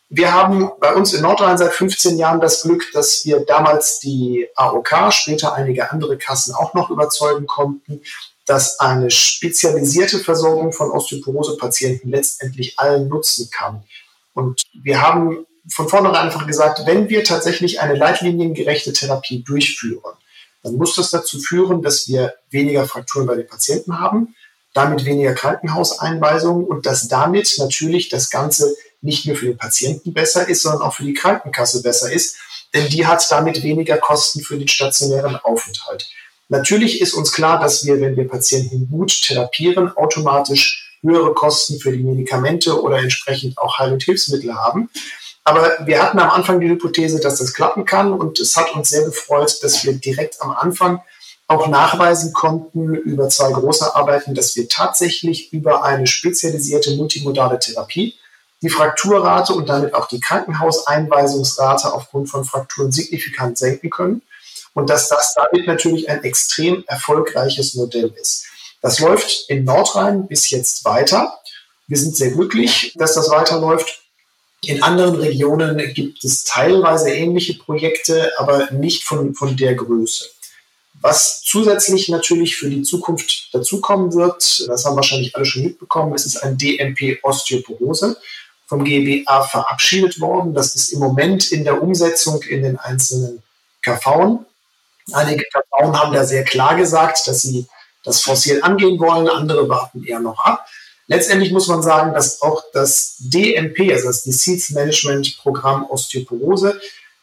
Wir 0.09 0.31
haben 0.31 0.69
bei 0.79 0.93
uns 0.93 1.11
in 1.15 1.23
Nordrhein 1.23 1.57
seit 1.57 1.73
15 1.73 2.19
Jahren 2.19 2.39
das 2.39 2.61
Glück, 2.61 2.91
dass 2.93 3.25
wir 3.25 3.39
damals 3.39 3.99
die 3.99 4.47
AOK, 4.55 5.11
später 5.11 5.55
einige 5.55 5.91
andere 5.91 6.19
Kassen 6.19 6.53
auch 6.53 6.75
noch 6.75 6.91
überzeugen 6.91 7.47
konnten, 7.47 8.03
dass 8.45 8.79
eine 8.79 9.09
spezialisierte 9.09 10.19
Versorgung 10.19 10.71
von 10.71 10.91
Osteoporose-Patienten 10.91 12.11
letztendlich 12.11 12.77
allen 12.77 13.07
nutzen 13.07 13.49
kann. 13.49 13.83
Und 14.35 14.61
wir 14.83 15.01
haben 15.01 15.47
von 15.67 15.89
vornherein 15.89 16.27
einfach 16.27 16.45
gesagt, 16.45 16.83
wenn 16.85 17.09
wir 17.09 17.23
tatsächlich 17.23 17.81
eine 17.81 17.95
leitliniengerechte 17.95 18.93
Therapie 18.93 19.43
durchführen, 19.43 20.13
dann 20.61 20.75
muss 20.75 20.95
das 20.95 21.09
dazu 21.09 21.39
führen, 21.39 21.81
dass 21.81 22.07
wir 22.07 22.35
weniger 22.51 22.85
Frakturen 22.85 23.25
bei 23.25 23.35
den 23.35 23.47
Patienten 23.47 23.99
haben, 23.99 24.35
damit 24.73 25.05
weniger 25.05 25.33
Krankenhauseinweisungen 25.33 26.65
und 26.65 26.85
dass 26.85 27.07
damit 27.07 27.55
natürlich 27.57 28.09
das 28.09 28.29
Ganze 28.29 28.75
nicht 29.01 29.25
nur 29.25 29.35
für 29.35 29.45
den 29.45 29.57
Patienten 29.57 30.13
besser 30.13 30.47
ist, 30.47 30.63
sondern 30.63 30.81
auch 30.81 30.93
für 30.93 31.03
die 31.03 31.13
Krankenkasse 31.13 31.81
besser 31.81 32.11
ist, 32.11 32.37
denn 32.73 32.89
die 32.89 33.07
hat 33.07 33.25
damit 33.31 33.63
weniger 33.63 33.97
Kosten 33.97 34.41
für 34.41 34.57
den 34.57 34.67
stationären 34.67 35.37
Aufenthalt. 35.37 36.09
Natürlich 36.49 37.01
ist 37.01 37.13
uns 37.13 37.31
klar, 37.31 37.59
dass 37.59 37.85
wir, 37.85 38.01
wenn 38.01 38.17
wir 38.17 38.27
Patienten 38.27 38.89
gut 38.89 39.21
therapieren, 39.23 39.95
automatisch 39.95 40.84
höhere 41.05 41.33
Kosten 41.33 41.79
für 41.79 41.91
die 41.91 42.03
Medikamente 42.03 42.81
oder 42.81 42.99
entsprechend 42.99 43.57
auch 43.57 43.77
Heil- 43.77 43.93
und 43.93 44.03
Hilfsmittel 44.03 44.53
haben. 44.55 44.89
Aber 45.43 45.77
wir 45.85 46.01
hatten 46.01 46.19
am 46.19 46.31
Anfang 46.31 46.59
die 46.59 46.69
Hypothese, 46.69 47.19
dass 47.19 47.37
das 47.37 47.53
klappen 47.53 47.85
kann 47.85 48.13
und 48.13 48.39
es 48.39 48.55
hat 48.55 48.73
uns 48.75 48.89
sehr 48.89 49.05
gefreut, 49.05 49.59
dass 49.61 49.83
wir 49.83 49.93
direkt 49.93 50.41
am 50.41 50.51
Anfang 50.51 51.01
auch 51.47 51.67
nachweisen 51.67 52.33
konnten 52.33 52.95
über 52.95 53.29
zwei 53.29 53.51
große 53.51 53.95
Arbeiten, 53.95 54.33
dass 54.33 54.55
wir 54.55 54.67
tatsächlich 54.67 55.53
über 55.53 55.83
eine 55.83 56.07
spezialisierte 56.07 56.95
multimodale 56.95 57.59
Therapie 57.59 58.15
die 58.63 58.69
Frakturrate 58.69 59.53
und 59.53 59.69
damit 59.69 59.93
auch 59.93 60.07
die 60.07 60.19
Krankenhauseinweisungsrate 60.19 61.93
aufgrund 61.93 62.29
von 62.29 62.45
Frakturen 62.45 62.91
signifikant 62.91 63.59
senken 63.59 63.91
können 63.91 64.23
und 64.73 64.89
dass 64.89 65.07
das 65.07 65.35
damit 65.35 65.67
natürlich 65.67 66.09
ein 66.09 66.23
extrem 66.23 66.83
erfolgreiches 66.87 67.75
Modell 67.75 68.11
ist. 68.19 68.47
Das 68.85 68.99
läuft 68.99 69.49
in 69.49 69.63
Nordrhein 69.63 70.27
bis 70.27 70.51
jetzt 70.51 70.85
weiter. 70.85 71.39
Wir 71.87 71.97
sind 71.97 72.15
sehr 72.15 72.29
glücklich, 72.29 72.93
dass 72.93 73.15
das 73.15 73.31
weiterläuft. 73.31 74.03
In 74.63 74.83
anderen 74.83 75.15
Regionen 75.15 75.91
gibt 75.95 76.23
es 76.23 76.43
teilweise 76.43 77.09
ähnliche 77.09 77.55
Projekte, 77.55 78.31
aber 78.37 78.69
nicht 78.69 79.03
von, 79.03 79.33
von 79.33 79.57
der 79.57 79.73
Größe. 79.73 80.25
Was 81.01 81.41
zusätzlich 81.41 82.09
natürlich 82.09 82.57
für 82.57 82.69
die 82.69 82.83
Zukunft 82.83 83.49
dazukommen 83.55 84.13
wird, 84.13 84.67
das 84.67 84.85
haben 84.85 84.95
wahrscheinlich 84.95 85.35
alle 85.35 85.45
schon 85.45 85.63
mitbekommen, 85.63 86.13
es 86.13 86.27
ist 86.27 86.43
ein 86.43 86.55
DMP 86.55 87.17
Osteoporose 87.23 88.17
vom 88.67 88.83
GBA 88.83 89.47
verabschiedet 89.47 90.19
worden. 90.19 90.53
Das 90.53 90.75
ist 90.75 90.93
im 90.93 90.99
Moment 90.99 91.51
in 91.51 91.63
der 91.63 91.81
Umsetzung 91.81 92.39
in 92.43 92.61
den 92.61 92.77
einzelnen 92.77 93.41
KV. 93.81 94.45
Einige 95.11 95.43
KV 95.45 95.91
haben 95.97 96.13
da 96.13 96.23
sehr 96.23 96.43
klar 96.43 96.75
gesagt, 96.75 97.25
dass 97.25 97.41
sie 97.41 97.65
das 98.05 98.21
Fossil 98.21 98.61
angehen 98.61 98.99
wollen, 98.99 99.27
andere 99.27 99.67
warten 99.67 100.03
eher 100.05 100.19
noch 100.19 100.39
ab. 100.39 100.65
Letztendlich 101.07 101.51
muss 101.51 101.67
man 101.67 101.83
sagen, 101.83 102.13
dass 102.13 102.41
auch 102.41 102.63
das 102.73 103.15
DMP, 103.19 103.91
also 103.91 104.07
das 104.07 104.23
Disease 104.23 104.73
Management 104.73 105.37
Programm 105.37 105.85
Osteoporose, 105.89 106.79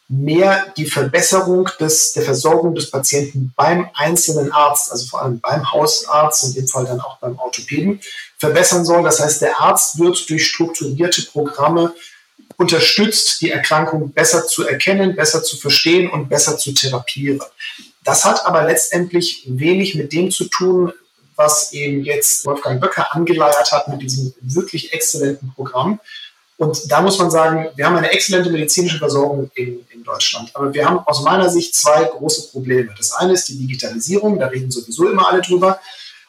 mehr 0.07 0.71
die 0.77 0.85
Verbesserung 0.85 1.69
des, 1.79 2.13
der 2.13 2.23
Versorgung 2.23 2.75
des 2.75 2.91
Patienten 2.91 3.53
beim 3.55 3.89
einzelnen 3.93 4.51
Arzt, 4.51 4.91
also 4.91 5.07
vor 5.07 5.21
allem 5.21 5.39
beim 5.39 5.71
Hausarzt, 5.71 6.43
in 6.43 6.53
dem 6.53 6.67
Fall 6.67 6.85
dann 6.85 7.01
auch 7.01 7.17
beim 7.17 7.37
Orthopäden, 7.39 7.99
verbessern 8.37 8.85
soll. 8.85 9.03
Das 9.03 9.19
heißt, 9.19 9.41
der 9.41 9.59
Arzt 9.59 9.99
wird 9.99 10.29
durch 10.29 10.47
strukturierte 10.47 11.23
Programme 11.23 11.93
unterstützt, 12.57 13.41
die 13.41 13.51
Erkrankung 13.51 14.11
besser 14.11 14.45
zu 14.45 14.67
erkennen, 14.67 15.15
besser 15.15 15.43
zu 15.43 15.57
verstehen 15.57 16.09
und 16.09 16.29
besser 16.29 16.57
zu 16.57 16.73
therapieren. 16.73 17.41
Das 18.03 18.25
hat 18.25 18.45
aber 18.45 18.63
letztendlich 18.63 19.43
wenig 19.47 19.95
mit 19.95 20.11
dem 20.11 20.31
zu 20.31 20.45
tun, 20.45 20.91
was 21.35 21.73
eben 21.73 22.03
jetzt 22.03 22.45
Wolfgang 22.45 22.79
Böcker 22.79 23.13
angeleiert 23.15 23.71
hat 23.71 23.87
mit 23.87 24.01
diesem 24.01 24.33
wirklich 24.41 24.93
exzellenten 24.93 25.53
Programm. 25.53 25.99
Und 26.57 26.91
da 26.91 27.01
muss 27.01 27.17
man 27.17 27.31
sagen, 27.31 27.69
wir 27.75 27.85
haben 27.85 27.95
eine 27.95 28.11
exzellente 28.11 28.51
medizinische 28.51 28.99
Versorgung 28.99 29.49
in, 29.55 29.85
in 29.89 30.03
Deutschland. 30.03 30.51
Aber 30.53 30.73
wir 30.73 30.87
haben 30.87 30.99
aus 30.99 31.23
meiner 31.23 31.49
Sicht 31.49 31.75
zwei 31.75 32.03
große 32.03 32.51
Probleme. 32.51 32.93
Das 32.97 33.11
eine 33.13 33.33
ist 33.33 33.47
die 33.49 33.57
Digitalisierung, 33.57 34.37
da 34.37 34.47
reden 34.47 34.69
sowieso 34.69 35.09
immer 35.09 35.27
alle 35.27 35.41
drüber. 35.41 35.79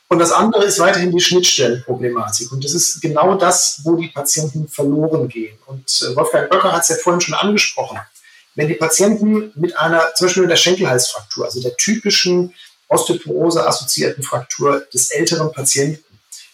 Und 0.09 0.19
das 0.19 0.33
andere 0.33 0.65
ist 0.65 0.79
weiterhin 0.79 1.13
die 1.13 1.21
Schnittstellenproblematik. 1.21 2.53
Und 2.53 2.65
das 2.65 2.73
ist 2.73 3.01
genau 3.01 3.35
das, 3.35 3.81
wo 3.85 3.97
die 3.97 4.09
Patienten 4.09 4.69
verloren 4.69 5.29
gehen. 5.29 5.59
Und 5.67 6.03
äh, 6.03 6.17
Wolfgang 6.17 6.51
Böcker 6.51 6.73
hat 6.73 6.83
es 6.83 6.89
ja 6.89 6.97
vorhin 6.97 7.21
schon 7.21 7.35
angesprochen. 7.35 7.99
Wenn 8.55 8.69
die 8.69 8.75
Patienten 8.75 9.53
mit 9.57 9.77
einer, 9.77 10.15
zum 10.15 10.27
Beispiel 10.27 10.43
mit 10.43 10.51
der 10.53 10.57
Schenkelhalsfraktur, 10.57 11.45
also 11.45 11.61
der 11.61 11.77
typischen 11.77 12.55
Osteoporose-assoziierten 12.89 14.23
Fraktur 14.23 14.87
des 14.93 15.11
älteren 15.11 15.53
Patienten, 15.53 16.05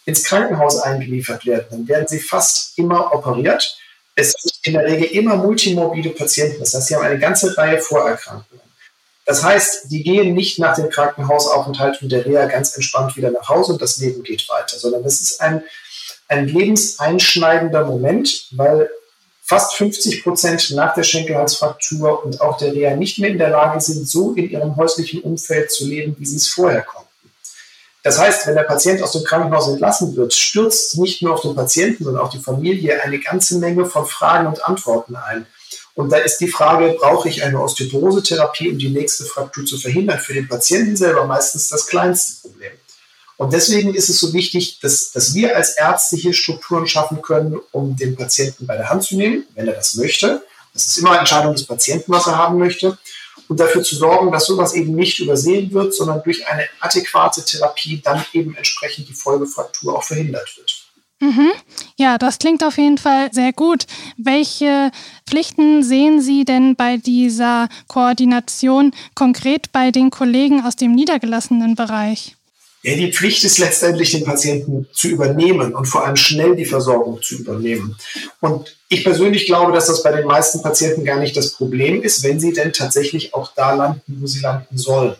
ins 0.06 0.24
Krankenhaus 0.24 0.78
eingeliefert 0.78 1.46
werden, 1.46 1.66
dann 1.70 1.88
werden 1.88 2.08
sie 2.08 2.20
fast 2.20 2.78
immer 2.78 3.14
operiert. 3.14 3.76
Es 4.14 4.32
sind 4.32 4.52
in 4.64 4.72
der 4.74 4.84
Regel 4.84 5.04
immer 5.08 5.36
multimorbide 5.36 6.10
Patienten. 6.10 6.58
Das 6.58 6.74
heißt, 6.74 6.88
sie 6.88 6.96
haben 6.96 7.04
eine 7.04 7.18
ganze 7.18 7.56
Reihe 7.56 7.78
Vorerkrankungen. 7.78 8.60
Das 9.26 9.44
heißt, 9.44 9.90
die 9.90 10.02
gehen 10.02 10.34
nicht 10.34 10.58
nach 10.58 10.74
dem 10.74 10.90
Krankenhausaufenthalt 10.90 12.02
mit 12.02 12.10
der 12.10 12.26
Reha 12.26 12.46
ganz 12.46 12.74
entspannt 12.74 13.16
wieder 13.16 13.30
nach 13.30 13.48
Hause 13.48 13.74
und 13.74 13.82
das 13.82 13.98
Leben 13.98 14.24
geht 14.24 14.48
weiter, 14.48 14.76
sondern 14.76 15.04
das 15.04 15.20
ist 15.20 15.40
ein, 15.40 15.62
ein 16.26 16.48
lebenseinschneidender 16.48 17.84
Moment, 17.84 18.48
weil 18.50 18.90
fast 19.50 19.74
50 19.74 20.22
Prozent 20.22 20.70
nach 20.76 20.94
der 20.94 21.02
Schenkelhalsfraktur 21.02 22.24
und 22.24 22.40
auch 22.40 22.56
der 22.56 22.72
Reha 22.72 22.94
nicht 22.94 23.18
mehr 23.18 23.30
in 23.30 23.38
der 23.38 23.50
Lage 23.50 23.80
sind, 23.80 24.08
so 24.08 24.32
in 24.34 24.48
ihrem 24.48 24.76
häuslichen 24.76 25.22
Umfeld 25.22 25.72
zu 25.72 25.88
leben, 25.88 26.14
wie 26.20 26.24
sie 26.24 26.36
es 26.36 26.46
vorher 26.46 26.82
konnten. 26.82 27.08
Das 28.04 28.16
heißt, 28.20 28.46
wenn 28.46 28.54
der 28.54 28.62
Patient 28.62 29.02
aus 29.02 29.10
dem 29.10 29.24
Krankenhaus 29.24 29.66
entlassen 29.66 30.14
wird, 30.14 30.34
stürzt 30.34 30.96
nicht 30.98 31.20
nur 31.20 31.34
auf 31.34 31.40
den 31.40 31.56
Patienten, 31.56 32.04
sondern 32.04 32.22
auch 32.22 32.30
die 32.30 32.38
Familie 32.38 33.02
eine 33.02 33.18
ganze 33.18 33.58
Menge 33.58 33.86
von 33.86 34.06
Fragen 34.06 34.46
und 34.46 34.64
Antworten 34.64 35.16
ein. 35.16 35.46
Und 35.94 36.10
da 36.10 36.18
ist 36.18 36.38
die 36.38 36.48
Frage, 36.48 36.96
brauche 37.00 37.28
ich 37.28 37.42
eine 37.42 37.60
Osteoporose-Therapie, 37.60 38.70
um 38.70 38.78
die 38.78 38.90
nächste 38.90 39.24
Fraktur 39.24 39.64
zu 39.64 39.78
verhindern? 39.78 40.20
Für 40.20 40.32
den 40.32 40.46
Patienten 40.46 40.96
selber 40.96 41.26
meistens 41.26 41.68
das 41.68 41.88
kleinste 41.88 42.48
Problem. 42.48 42.72
Und 43.40 43.54
deswegen 43.54 43.94
ist 43.94 44.10
es 44.10 44.20
so 44.20 44.34
wichtig, 44.34 44.80
dass, 44.80 45.12
dass 45.12 45.32
wir 45.32 45.56
als 45.56 45.70
Ärzte 45.78 46.14
hier 46.14 46.34
Strukturen 46.34 46.86
schaffen 46.86 47.22
können, 47.22 47.58
um 47.72 47.96
den 47.96 48.14
Patienten 48.14 48.66
bei 48.66 48.76
der 48.76 48.90
Hand 48.90 49.02
zu 49.02 49.16
nehmen, 49.16 49.46
wenn 49.54 49.66
er 49.66 49.72
das 49.72 49.94
möchte. 49.94 50.44
Das 50.74 50.86
ist 50.86 50.98
immer 50.98 51.18
Entscheidung 51.18 51.54
des 51.54 51.64
Patienten, 51.64 52.12
was 52.12 52.26
er 52.26 52.36
haben 52.36 52.58
möchte 52.58 52.98
und 53.48 53.58
dafür 53.58 53.82
zu 53.82 53.96
sorgen, 53.96 54.30
dass 54.30 54.44
sowas 54.44 54.74
eben 54.74 54.94
nicht 54.94 55.20
übersehen 55.20 55.72
wird, 55.72 55.94
sondern 55.94 56.22
durch 56.22 56.46
eine 56.48 56.68
adäquate 56.80 57.42
Therapie 57.42 58.02
dann 58.04 58.22
eben 58.34 58.54
entsprechend 58.56 59.08
die 59.08 59.14
Folgefraktur 59.14 59.96
auch 59.96 60.04
verhindert 60.04 60.54
wird. 60.58 60.84
Mhm. 61.20 61.52
Ja, 61.96 62.18
das 62.18 62.38
klingt 62.38 62.62
auf 62.62 62.76
jeden 62.76 62.98
Fall 62.98 63.32
sehr 63.32 63.54
gut. 63.54 63.86
Welche 64.18 64.90
Pflichten 65.26 65.82
sehen 65.82 66.20
Sie 66.20 66.44
denn 66.44 66.76
bei 66.76 66.98
dieser 66.98 67.70
Koordination 67.88 68.92
konkret 69.14 69.72
bei 69.72 69.92
den 69.92 70.10
Kollegen 70.10 70.62
aus 70.62 70.76
dem 70.76 70.92
niedergelassenen 70.92 71.74
Bereich? 71.74 72.36
Ja, 72.82 72.94
die 72.94 73.12
Pflicht 73.12 73.44
ist 73.44 73.58
letztendlich, 73.58 74.12
den 74.12 74.24
Patienten 74.24 74.88
zu 74.92 75.08
übernehmen 75.08 75.74
und 75.74 75.84
vor 75.84 76.06
allem 76.06 76.16
schnell 76.16 76.56
die 76.56 76.64
Versorgung 76.64 77.20
zu 77.20 77.34
übernehmen. 77.34 77.96
Und 78.40 78.74
ich 78.88 79.04
persönlich 79.04 79.44
glaube, 79.44 79.72
dass 79.72 79.86
das 79.86 80.02
bei 80.02 80.12
den 80.12 80.26
meisten 80.26 80.62
Patienten 80.62 81.04
gar 81.04 81.18
nicht 81.18 81.36
das 81.36 81.52
Problem 81.52 82.02
ist, 82.02 82.22
wenn 82.22 82.40
sie 82.40 82.54
denn 82.54 82.72
tatsächlich 82.72 83.34
auch 83.34 83.52
da 83.54 83.74
landen, 83.74 84.16
wo 84.20 84.26
sie 84.26 84.40
landen 84.40 84.78
sollen. 84.78 85.14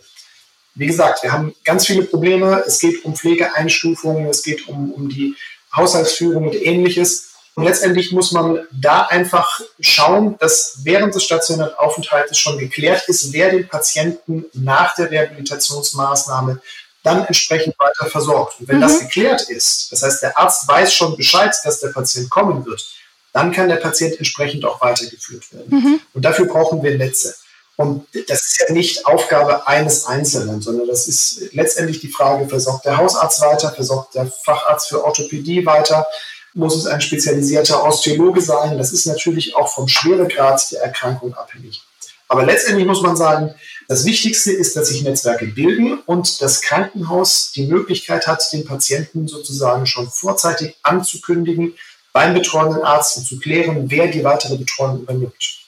Wie 0.75 0.87
gesagt, 0.87 1.23
wir 1.23 1.33
haben 1.33 1.55
ganz 1.65 1.87
viele 1.87 2.05
Probleme. 2.05 2.63
Es 2.67 2.79
geht 2.79 3.05
um 3.05 3.15
Pflegeeinstufungen, 3.15 4.27
es 4.29 4.43
geht 4.43 4.67
um, 4.67 4.93
um 4.93 5.11
die 5.11 5.35
Haushaltsführung 5.77 6.49
und 6.49 6.55
ähnliches. 6.55 7.31
Und 7.57 7.65
letztendlich 7.65 8.11
muss 8.13 8.33
man 8.33 8.61
da 8.73 9.03
einfach 9.03 9.61
schauen, 9.81 10.37
dass 10.39 10.79
während 10.85 11.15
des 11.15 11.25
stationären 11.25 11.75
Aufenthaltes 11.75 12.39
schon 12.39 12.57
geklärt 12.57 13.07
ist, 13.09 13.35
wer 13.35 13.51
den 13.51 13.69
Patienten 13.69 14.47
nach 14.55 14.95
der 14.95 15.11
Rehabilitationsmaßnahme 15.11 16.63
dann 17.03 17.25
entsprechend 17.25 17.79
weiter 17.79 18.11
versorgt. 18.11 18.61
Und 18.61 18.69
wenn 18.69 18.77
mhm. 18.77 18.83
das 18.83 19.01
geklärt 19.01 19.49
ist, 19.49 19.91
das 19.91 20.03
heißt, 20.03 20.23
der 20.23 20.39
Arzt 20.39 20.69
weiß 20.69 20.93
schon 20.93 21.17
Bescheid, 21.17 21.55
dass 21.65 21.81
der 21.81 21.89
Patient 21.89 22.31
kommen 22.31 22.65
wird, 22.67 22.85
dann 23.33 23.53
kann 23.53 23.69
der 23.69 23.77
Patient 23.77 24.17
entsprechend 24.19 24.65
auch 24.65 24.81
weitergeführt 24.81 25.53
werden. 25.53 25.69
Mhm. 25.71 26.01
Und 26.15 26.25
dafür 26.25 26.47
brauchen 26.47 26.83
wir 26.83 26.97
Netze. 26.97 27.35
Und 27.77 28.07
das 28.29 28.45
ist 28.45 28.61
ja 28.61 28.75
nicht 28.75 29.07
Aufgabe 29.07 29.67
eines 29.67 30.05
Einzelnen, 30.05 30.61
sondern 30.61 30.87
das 30.87 31.09
ist 31.09 31.55
letztendlich 31.55 32.01
die 32.01 32.11
Frage, 32.11 32.47
versorgt 32.47 32.85
der 32.85 32.99
Hausarzt 32.99 33.41
weiter, 33.41 33.73
versorgt 33.73 34.15
der 34.15 34.27
Facharzt 34.27 34.89
für 34.91 35.03
Orthopädie 35.03 35.65
weiter, 35.65 36.07
muss 36.53 36.77
es 36.77 36.87
ein 36.87 37.01
spezialisierter 37.01 37.83
Osteologe 37.83 38.43
sein. 38.43 38.77
Das 38.77 38.93
ist 38.93 39.07
natürlich 39.07 39.57
auch 39.57 39.69
vom 39.73 39.89
Schweregrad 39.89 40.71
der 40.73 40.83
Erkrankung 40.83 41.33
abhängig. 41.33 41.83
Aber 42.29 42.45
letztendlich 42.45 42.87
muss 42.87 43.01
man 43.01 43.17
sagen, 43.17 43.55
das 43.91 44.05
Wichtigste 44.05 44.53
ist, 44.53 44.77
dass 44.77 44.87
sich 44.87 45.03
Netzwerke 45.03 45.47
bilden 45.47 45.99
und 46.07 46.41
das 46.41 46.63
Krankenhaus 46.63 47.51
die 47.51 47.67
Möglichkeit 47.67 48.29
hat, 48.29 48.41
den 48.53 48.65
Patienten 48.65 49.27
sozusagen 49.27 49.85
schon 49.85 50.09
vorzeitig 50.09 50.77
anzukündigen, 50.85 51.75
beim 52.13 52.33
betreuenden 52.33 52.83
Arzt 52.83 53.17
und 53.17 53.27
zu 53.27 53.41
klären, 53.41 53.91
wer 53.91 54.07
die 54.07 54.23
weitere 54.23 54.57
Betreuung 54.57 55.01
übernimmt. 55.01 55.60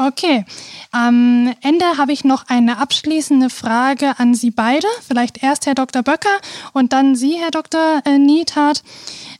Okay. 0.00 0.46
Am 0.92 1.54
Ende 1.60 1.84
habe 1.98 2.12
ich 2.12 2.24
noch 2.24 2.48
eine 2.48 2.78
abschließende 2.78 3.50
Frage 3.50 4.18
an 4.18 4.34
Sie 4.34 4.50
beide. 4.50 4.86
Vielleicht 5.06 5.42
erst 5.42 5.66
Herr 5.66 5.74
Dr. 5.74 6.02
Böcker 6.02 6.40
und 6.72 6.94
dann 6.94 7.16
Sie, 7.16 7.34
Herr 7.34 7.50
Dr. 7.50 8.00
Äh, 8.06 8.16
Niethardt. 8.16 8.82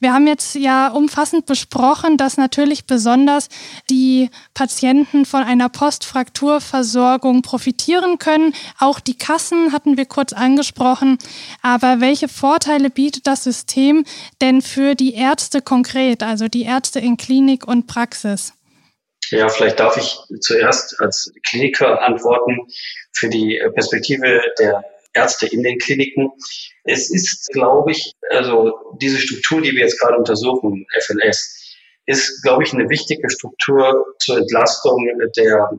Wir 0.00 0.12
haben 0.12 0.26
jetzt 0.26 0.55
ja 0.57 0.88
umfassend 0.88 1.47
besprochen, 1.47 2.19
dass 2.19 2.37
natürlich 2.37 2.85
besonders 2.85 3.49
die 3.88 4.29
Patienten 4.52 5.25
von 5.25 5.43
einer 5.43 5.71
Postfrakturversorgung 5.71 7.40
profitieren 7.40 8.19
können. 8.19 8.52
Auch 8.79 9.00
die 9.00 9.17
Kassen 9.17 9.73
hatten 9.73 9.97
wir 9.97 10.05
kurz 10.05 10.35
angesprochen. 10.35 11.17
Aber 11.62 12.00
welche 12.00 12.29
Vorteile 12.29 12.90
bietet 12.90 13.26
das 13.26 13.45
System 13.45 14.05
denn 14.43 14.61
für 14.61 14.95
die 14.95 15.14
Ärzte 15.14 15.62
konkret, 15.62 16.23
also 16.23 16.49
die 16.49 16.64
Ärzte 16.64 17.00
in 17.00 17.17
Klinik 17.17 17.67
und 17.67 17.87
Praxis? 17.87 18.52
Ja, 19.31 19.49
vielleicht 19.49 19.79
darf 19.79 19.97
ich 19.97 20.19
zuerst 20.41 20.99
als 21.00 21.33
Kliniker 21.49 22.03
antworten 22.03 22.67
für 23.12 23.29
die 23.29 23.61
Perspektive 23.75 24.43
der 24.59 24.85
Ärzte 25.12 25.47
in 25.47 25.62
den 25.62 25.79
Kliniken. 25.79 26.31
Es 26.85 27.11
ist, 27.11 27.49
glaube 27.53 27.93
ich, 27.93 28.12
also 28.31 28.73
diese 29.00 29.19
Struktur, 29.19 29.62
die 29.62 29.73
wir 29.73 29.81
jetzt 29.81 30.00
gerade 30.00 30.17
untersuchen, 30.17 30.87
FLS, 31.00 31.77
ist, 32.07 32.43
glaube 32.43 32.65
ich, 32.65 32.73
eine 32.73 32.89
wichtige 32.89 33.29
Struktur 33.31 34.05
zur 34.19 34.39
Entlastung 34.39 35.07
der 35.37 35.71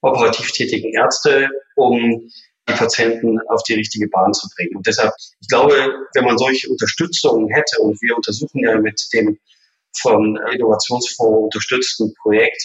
operativ 0.00 0.52
tätigen 0.52 0.92
Ärzte, 0.92 1.48
um 1.76 2.30
die 2.68 2.74
Patienten 2.74 3.38
auf 3.48 3.62
die 3.62 3.74
richtige 3.74 4.08
Bahn 4.08 4.32
zu 4.34 4.46
bringen. 4.54 4.76
Und 4.76 4.86
deshalb, 4.86 5.12
ich 5.40 5.48
glaube, 5.48 5.94
wenn 6.14 6.24
man 6.24 6.36
solche 6.36 6.68
Unterstützung 6.68 7.48
hätte, 7.48 7.80
und 7.80 8.00
wir 8.02 8.16
untersuchen 8.16 8.60
ja 8.62 8.78
mit 8.78 9.02
dem 9.12 9.38
vom 10.00 10.36
Innovationsfonds 10.52 11.44
unterstützten 11.44 12.12
Projekt 12.14 12.62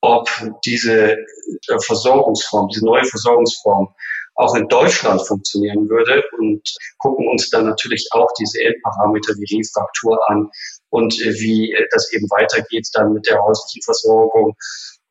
ob 0.00 0.28
diese 0.64 1.12
äh, 1.12 1.78
Versorgungsform, 1.86 2.68
diese 2.68 2.84
neue 2.84 3.04
Versorgungsform 3.04 3.88
auch 4.36 4.54
in 4.54 4.68
Deutschland 4.68 5.20
funktionieren 5.26 5.88
würde 5.88 6.22
und 6.38 6.62
gucken 6.98 7.28
uns 7.28 7.50
dann 7.50 7.66
natürlich 7.66 8.08
auch 8.12 8.28
diese 8.38 8.62
Endparameter 8.62 9.34
wie 9.34 9.58
Refraktur 9.58 10.18
an 10.30 10.50
und 10.88 11.20
äh, 11.20 11.34
wie 11.34 11.72
äh, 11.72 11.86
das 11.90 12.12
eben 12.12 12.26
weitergeht 12.30 12.88
dann 12.94 13.12
mit 13.12 13.26
der 13.26 13.42
häuslichen 13.42 13.82
Versorgung. 13.82 14.56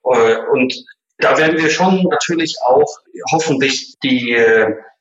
Und 0.02 0.74
da 1.20 1.38
werden 1.38 1.62
wir 1.62 1.70
schon 1.70 2.04
natürlich 2.04 2.56
auch 2.66 2.88
hoffentlich 3.34 3.98
die, 4.02 4.36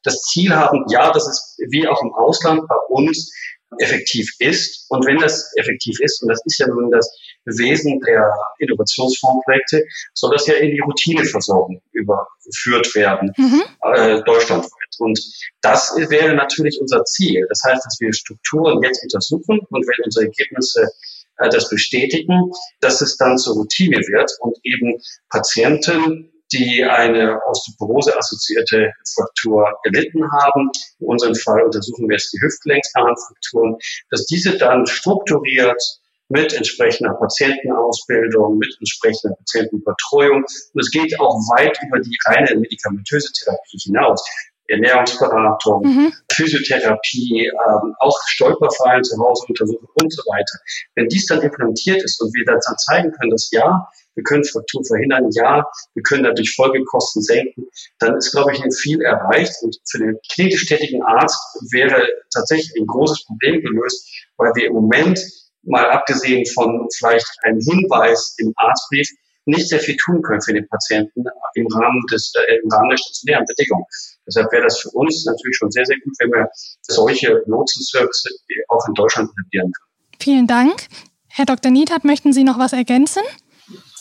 das 0.02 0.22
Ziel 0.22 0.54
haben, 0.54 0.84
ja, 0.90 1.12
das 1.12 1.28
ist 1.28 1.56
wie 1.70 1.86
auch 1.86 2.02
im 2.02 2.12
Ausland 2.12 2.66
bei 2.68 2.76
uns 2.88 3.32
effektiv 3.78 4.30
ist. 4.38 4.86
Und 4.88 5.06
wenn 5.06 5.18
das 5.18 5.52
effektiv 5.56 5.98
ist, 6.00 6.22
und 6.22 6.28
das 6.28 6.40
ist 6.44 6.58
ja 6.58 6.66
nun 6.66 6.90
das 6.90 7.10
Wesen 7.44 8.00
der 8.00 8.32
Innovationsfondsprojekte, 8.58 9.84
soll 10.14 10.32
das 10.32 10.46
ja 10.46 10.54
in 10.54 10.70
die 10.70 10.80
Routineversorgung 10.80 11.80
überführt 11.92 12.94
werden, 12.94 13.32
mhm. 13.36 13.62
äh, 13.94 14.22
deutschlandweit. 14.24 14.72
Und 14.98 15.20
das 15.60 15.94
wäre 15.96 16.34
natürlich 16.34 16.78
unser 16.80 17.04
Ziel. 17.04 17.46
Das 17.48 17.62
heißt, 17.64 17.84
dass 17.84 17.96
wir 18.00 18.12
Strukturen 18.12 18.82
jetzt 18.82 19.02
untersuchen 19.02 19.60
und 19.70 19.86
wenn 19.86 20.04
unsere 20.04 20.26
Ergebnisse 20.26 20.90
äh, 21.38 21.48
das 21.48 21.68
bestätigen, 21.68 22.50
dass 22.80 23.00
es 23.00 23.16
dann 23.16 23.38
zur 23.38 23.54
Routine 23.54 23.98
wird 23.98 24.30
und 24.40 24.56
eben 24.64 25.00
Patienten 25.30 26.32
die 26.52 26.84
eine 26.84 27.38
Osteoporose-assoziierte 27.46 28.92
Fraktur 29.14 29.66
gelitten 29.84 30.24
haben. 30.32 30.70
In 30.98 31.06
unserem 31.06 31.34
Fall 31.34 31.62
untersuchen 31.62 32.08
wir 32.08 32.16
jetzt 32.16 32.32
die 32.32 32.40
Hüftgelenksbahnfrakturen, 32.40 33.76
dass 34.10 34.26
diese 34.26 34.56
dann 34.56 34.86
strukturiert 34.86 35.80
mit 36.28 36.52
entsprechender 36.52 37.14
Patientenausbildung, 37.14 38.58
mit 38.58 38.74
entsprechender 38.78 39.34
Patientenbetreuung. 39.36 40.44
Und 40.44 40.80
es 40.80 40.90
geht 40.90 41.18
auch 41.20 41.34
weit 41.56 41.78
über 41.86 42.00
die 42.00 42.16
reine 42.26 42.54
medikamentöse 42.56 43.32
Therapie 43.32 43.78
hinaus. 43.78 44.22
Ernährungsberatung, 44.68 45.82
mhm. 45.82 46.12
Physiotherapie, 46.32 47.46
ähm, 47.46 47.94
auch 47.98 48.16
Stolperfallen 48.26 49.02
zu 49.02 49.18
Hause 49.18 49.44
untersuchen 49.48 49.88
und 49.94 50.12
so 50.12 50.22
weiter. 50.22 50.58
Wenn 50.94 51.08
dies 51.08 51.26
dann 51.26 51.40
implementiert 51.40 52.02
ist 52.02 52.20
und 52.20 52.32
wir 52.34 52.44
dann 52.44 52.60
zeigen 52.60 53.10
können, 53.12 53.30
dass 53.30 53.50
ja, 53.50 53.88
wir 54.14 54.24
können 54.24 54.44
Frakturen 54.44 54.84
verhindern, 54.84 55.28
ja, 55.32 55.64
wir 55.94 56.02
können 56.02 56.24
dadurch 56.24 56.54
Folgekosten 56.54 57.22
senken, 57.22 57.64
dann 57.98 58.16
ist, 58.16 58.32
glaube 58.32 58.52
ich, 58.52 58.62
viel 58.82 59.00
erreicht. 59.00 59.54
Und 59.62 59.76
für 59.90 59.98
den 59.98 60.18
klinisch 60.32 60.66
tätigen 60.66 61.02
Arzt 61.02 61.38
wäre 61.72 62.06
tatsächlich 62.32 62.72
ein 62.78 62.86
großes 62.86 63.24
Problem 63.26 63.60
gelöst, 63.62 64.06
weil 64.36 64.52
wir 64.54 64.66
im 64.66 64.74
Moment, 64.74 65.20
mal 65.62 65.90
abgesehen 65.90 66.46
von 66.54 66.88
vielleicht 66.96 67.26
einem 67.42 67.60
Hinweis 67.60 68.34
im 68.38 68.52
Arztbrief, 68.56 69.08
nicht 69.48 69.68
sehr 69.68 69.80
viel 69.80 69.96
tun 69.96 70.22
können 70.22 70.42
für 70.42 70.52
den 70.52 70.68
Patienten 70.68 71.24
im 71.54 71.66
Rahmen 71.68 72.02
des 72.12 72.32
äh, 72.36 72.56
im 72.62 72.70
Rahmen 72.70 72.90
der 72.90 72.98
stationären 72.98 73.44
Bedingungen. 73.46 73.84
Deshalb 74.28 74.52
wäre 74.52 74.64
das 74.64 74.78
für 74.78 74.90
uns 74.90 75.24
natürlich 75.24 75.56
schon 75.56 75.70
sehr, 75.70 75.86
sehr 75.86 75.96
gut, 76.04 76.14
wenn 76.20 76.30
wir 76.30 76.48
solche 76.82 77.42
Notsenservices 77.46 78.44
auch 78.68 78.86
in 78.86 78.94
Deutschland 78.94 79.30
etablieren 79.30 79.72
können. 79.72 79.88
Vielen 80.20 80.46
Dank. 80.46 80.86
Herr 81.28 81.46
Dr. 81.46 81.70
Niedhardt, 81.72 82.04
möchten 82.04 82.32
Sie 82.32 82.44
noch 82.44 82.58
was 82.58 82.72
ergänzen? 82.72 83.22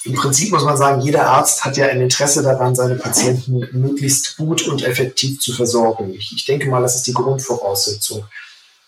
Im 0.04 0.14
Prinzip 0.14 0.52
muss 0.52 0.64
man 0.64 0.78
sagen, 0.78 1.02
jeder 1.02 1.28
Arzt 1.28 1.66
hat 1.66 1.76
ja 1.78 1.88
ein 1.88 2.02
Interesse 2.02 2.42
daran, 2.42 2.76
seine 2.76 2.96
Patienten 2.96 3.68
möglichst 3.74 4.38
gut 4.38 4.68
und 4.68 4.84
effektiv 4.84 5.40
zu 5.40 5.54
versorgen. 5.54 6.14
Ich, 6.14 6.34
ich 6.36 6.46
denke 6.46 6.70
mal, 6.70 6.82
das 6.82 6.96
ist 6.96 7.08
die 7.08 7.14
Grundvoraussetzung. 7.14 8.24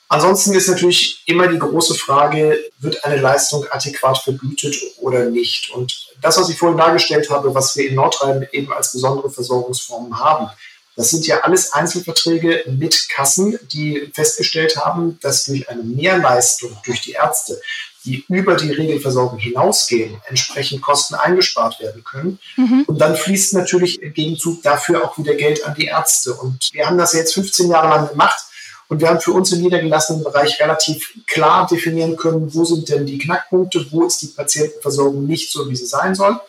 Ansonsten 0.07 0.53
ist 0.53 0.67
natürlich 0.67 1.21
immer 1.27 1.47
die 1.47 1.59
große 1.59 1.93
Frage, 1.93 2.57
wird 2.79 3.05
eine 3.05 3.21
Leistung 3.21 3.65
adäquat 3.69 4.17
vergütet 4.17 4.75
oder 4.97 5.25
nicht? 5.25 5.69
Und 5.71 6.07
das, 6.21 6.37
was 6.39 6.49
ich 6.49 6.57
vorhin 6.57 6.79
dargestellt 6.79 7.29
habe, 7.29 7.53
was 7.53 7.75
wir 7.75 7.87
in 7.87 7.95
Nordrhein 7.95 8.47
eben 8.51 8.73
als 8.73 8.91
besondere 8.91 9.29
Versorgungsformen 9.29 10.19
haben, 10.19 10.49
das 10.95 11.11
sind 11.11 11.25
ja 11.27 11.41
alles 11.41 11.71
Einzelverträge 11.71 12.63
mit 12.67 13.07
Kassen, 13.09 13.57
die 13.71 14.11
festgestellt 14.13 14.75
haben, 14.77 15.17
dass 15.21 15.45
durch 15.45 15.69
eine 15.69 15.83
Mehrleistung 15.83 16.75
durch 16.85 17.01
die 17.01 17.13
Ärzte, 17.13 17.61
die 18.05 18.25
über 18.27 18.55
die 18.55 18.71
Regelversorgung 18.71 19.39
hinausgehen, 19.39 20.21
entsprechend 20.27 20.81
Kosten 20.81 21.15
eingespart 21.15 21.79
werden 21.79 22.03
können. 22.03 22.39
Mhm. 22.55 22.83
Und 22.87 22.99
dann 22.99 23.15
fließt 23.15 23.53
natürlich 23.53 24.01
im 24.01 24.13
Gegenzug 24.13 24.63
dafür 24.63 25.03
auch 25.03 25.17
wieder 25.17 25.35
Geld 25.35 25.65
an 25.65 25.75
die 25.75 25.85
Ärzte. 25.85 26.33
Und 26.33 26.69
wir 26.73 26.85
haben 26.85 26.97
das 26.97 27.13
jetzt 27.13 27.33
15 27.33 27.69
Jahre 27.69 27.89
lang 27.89 28.09
gemacht. 28.09 28.39
Und 28.87 29.01
wir 29.01 29.09
haben 29.09 29.21
für 29.21 29.33
uns 29.33 29.51
im 29.51 29.61
niedergelassenen 29.61 30.23
Bereich 30.23 30.59
relativ 30.59 31.13
klar 31.27 31.67
definieren 31.67 32.17
können, 32.17 32.53
wo 32.53 32.65
sind 32.65 32.89
denn 32.89 33.05
die 33.05 33.19
Knackpunkte, 33.19 33.85
wo 33.91 34.05
ist 34.05 34.21
die 34.23 34.27
Patientenversorgung 34.27 35.25
nicht 35.25 35.51
so, 35.51 35.69
wie 35.69 35.75
sie 35.75 35.85
sein 35.85 36.15
soll. 36.15 36.39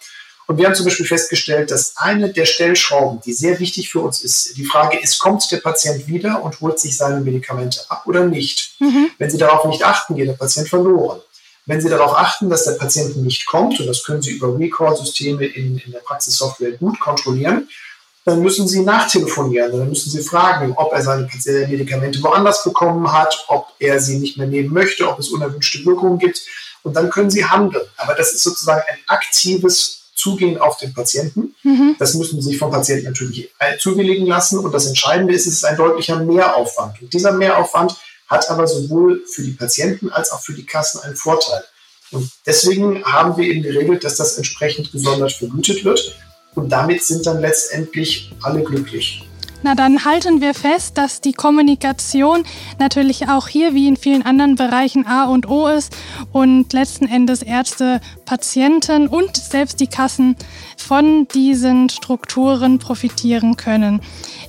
Und 0.50 0.56
wir 0.56 0.66
haben 0.66 0.74
zum 0.74 0.84
Beispiel 0.84 1.06
festgestellt, 1.06 1.70
dass 1.70 1.96
eine 1.96 2.32
der 2.32 2.44
Stellschrauben, 2.44 3.20
die 3.24 3.32
sehr 3.32 3.60
wichtig 3.60 3.88
für 3.88 4.00
uns 4.00 4.20
ist, 4.20 4.56
die 4.56 4.64
Frage 4.64 4.98
ist, 4.98 5.20
kommt 5.20 5.48
der 5.52 5.58
Patient 5.58 6.08
wieder 6.08 6.42
und 6.42 6.60
holt 6.60 6.80
sich 6.80 6.96
seine 6.96 7.20
Medikamente 7.20 7.84
ab 7.88 8.02
oder 8.06 8.24
nicht? 8.24 8.74
Mhm. 8.80 9.10
Wenn 9.16 9.30
Sie 9.30 9.38
darauf 9.38 9.64
nicht 9.66 9.84
achten, 9.84 10.16
geht 10.16 10.26
der 10.26 10.32
Patient 10.32 10.68
verloren. 10.68 11.20
Wenn 11.66 11.80
Sie 11.80 11.88
darauf 11.88 12.16
achten, 12.16 12.50
dass 12.50 12.64
der 12.64 12.72
Patient 12.72 13.16
nicht 13.18 13.46
kommt, 13.46 13.78
und 13.78 13.86
das 13.86 14.02
können 14.02 14.22
Sie 14.22 14.32
über 14.32 14.58
Recall-Systeme 14.58 15.46
in, 15.46 15.78
in 15.78 15.92
der 15.92 16.00
Praxissoftware 16.00 16.72
gut 16.72 16.98
kontrollieren, 16.98 17.68
dann 18.24 18.42
müssen 18.42 18.66
Sie 18.66 18.82
nachtelefonieren, 18.82 19.70
dann 19.70 19.88
müssen 19.88 20.10
Sie 20.10 20.20
fragen, 20.20 20.72
ob 20.76 20.92
er 20.92 21.02
seine 21.02 21.28
Medikamente 21.68 22.20
woanders 22.24 22.64
bekommen 22.64 23.12
hat, 23.12 23.44
ob 23.46 23.68
er 23.78 24.00
sie 24.00 24.18
nicht 24.18 24.36
mehr 24.36 24.48
nehmen 24.48 24.74
möchte, 24.74 25.08
ob 25.08 25.20
es 25.20 25.28
unerwünschte 25.28 25.84
Wirkungen 25.86 26.18
gibt. 26.18 26.40
Und 26.82 26.96
dann 26.96 27.08
können 27.08 27.30
Sie 27.30 27.44
handeln. 27.44 27.86
Aber 27.96 28.14
das 28.14 28.32
ist 28.32 28.42
sozusagen 28.42 28.82
ein 28.88 28.98
aktives 29.06 29.99
Zugehen 30.20 30.58
auf 30.58 30.76
den 30.76 30.92
Patienten. 30.92 31.54
Mhm. 31.62 31.96
Das 31.98 32.14
müssen 32.14 32.40
Sie 32.40 32.50
sich 32.50 32.58
vom 32.58 32.70
Patienten 32.70 33.06
natürlich 33.06 33.50
zuwilligen 33.78 34.26
lassen. 34.26 34.58
Und 34.58 34.72
das 34.72 34.86
Entscheidende 34.86 35.34
ist, 35.34 35.46
es 35.46 35.54
ist 35.54 35.64
ein 35.64 35.76
deutlicher 35.76 36.22
Mehraufwand. 36.22 37.00
Und 37.00 37.12
dieser 37.12 37.32
Mehraufwand 37.32 37.96
hat 38.28 38.50
aber 38.50 38.66
sowohl 38.66 39.24
für 39.26 39.42
die 39.42 39.52
Patienten 39.52 40.10
als 40.10 40.30
auch 40.30 40.40
für 40.40 40.52
die 40.52 40.66
Kassen 40.66 41.00
einen 41.00 41.16
Vorteil. 41.16 41.64
Und 42.12 42.30
deswegen 42.44 43.04
haben 43.04 43.36
wir 43.36 43.46
eben 43.46 43.62
geregelt, 43.62 44.04
dass 44.04 44.16
das 44.16 44.36
entsprechend 44.36 44.92
gesondert 44.92 45.32
vergütet 45.32 45.84
wird. 45.84 46.16
Und 46.54 46.68
damit 46.68 47.02
sind 47.02 47.26
dann 47.26 47.40
letztendlich 47.40 48.32
alle 48.42 48.62
glücklich. 48.62 49.24
Na, 49.62 49.74
dann 49.74 50.04
halten 50.04 50.40
wir 50.40 50.54
fest, 50.54 50.96
dass 50.96 51.20
die 51.20 51.32
Kommunikation 51.32 52.44
natürlich 52.78 53.28
auch 53.28 53.48
hier 53.48 53.74
wie 53.74 53.88
in 53.88 53.96
vielen 53.96 54.24
anderen 54.24 54.56
Bereichen 54.56 55.06
A 55.06 55.24
und 55.24 55.48
O 55.48 55.68
ist 55.68 55.94
und 56.32 56.72
letzten 56.72 57.06
Endes 57.06 57.42
Ärzte, 57.42 58.00
Patienten 58.24 59.06
und 59.06 59.36
selbst 59.36 59.80
die 59.80 59.86
Kassen 59.86 60.36
von 60.76 61.28
diesen 61.28 61.90
Strukturen 61.90 62.78
profitieren 62.78 63.56
können. 63.56 64.00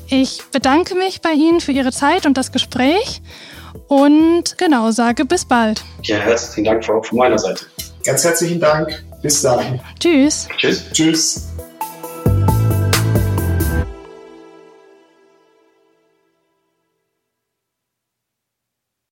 Ich 0.08 0.41
bedanke 0.52 0.95
mich 0.95 1.21
bei 1.21 1.32
Ihnen 1.32 1.60
für 1.60 1.74
Ihre 1.74 1.91
Zeit 1.91 2.26
und 2.26 2.38
das 2.38 2.52
Gespräch 2.52 3.21
und 3.88 4.58
genau 4.58 4.91
sage 4.91 5.26
bis 5.26 5.45
bald. 5.45 5.84
Ja, 6.04 6.17
herzlichen 6.17 6.65
Dank 6.65 6.86
von 6.86 7.17
meiner 7.17 7.38
Seite. 7.38 7.65
Ganz 8.06 8.24
herzlichen 8.24 8.60
Dank. 8.60 9.04
Bis 9.21 9.41
dann. 9.41 9.80
Tschüss. 10.00 10.47
Tschüss. 10.58 10.84
Tschüss. 10.91 11.50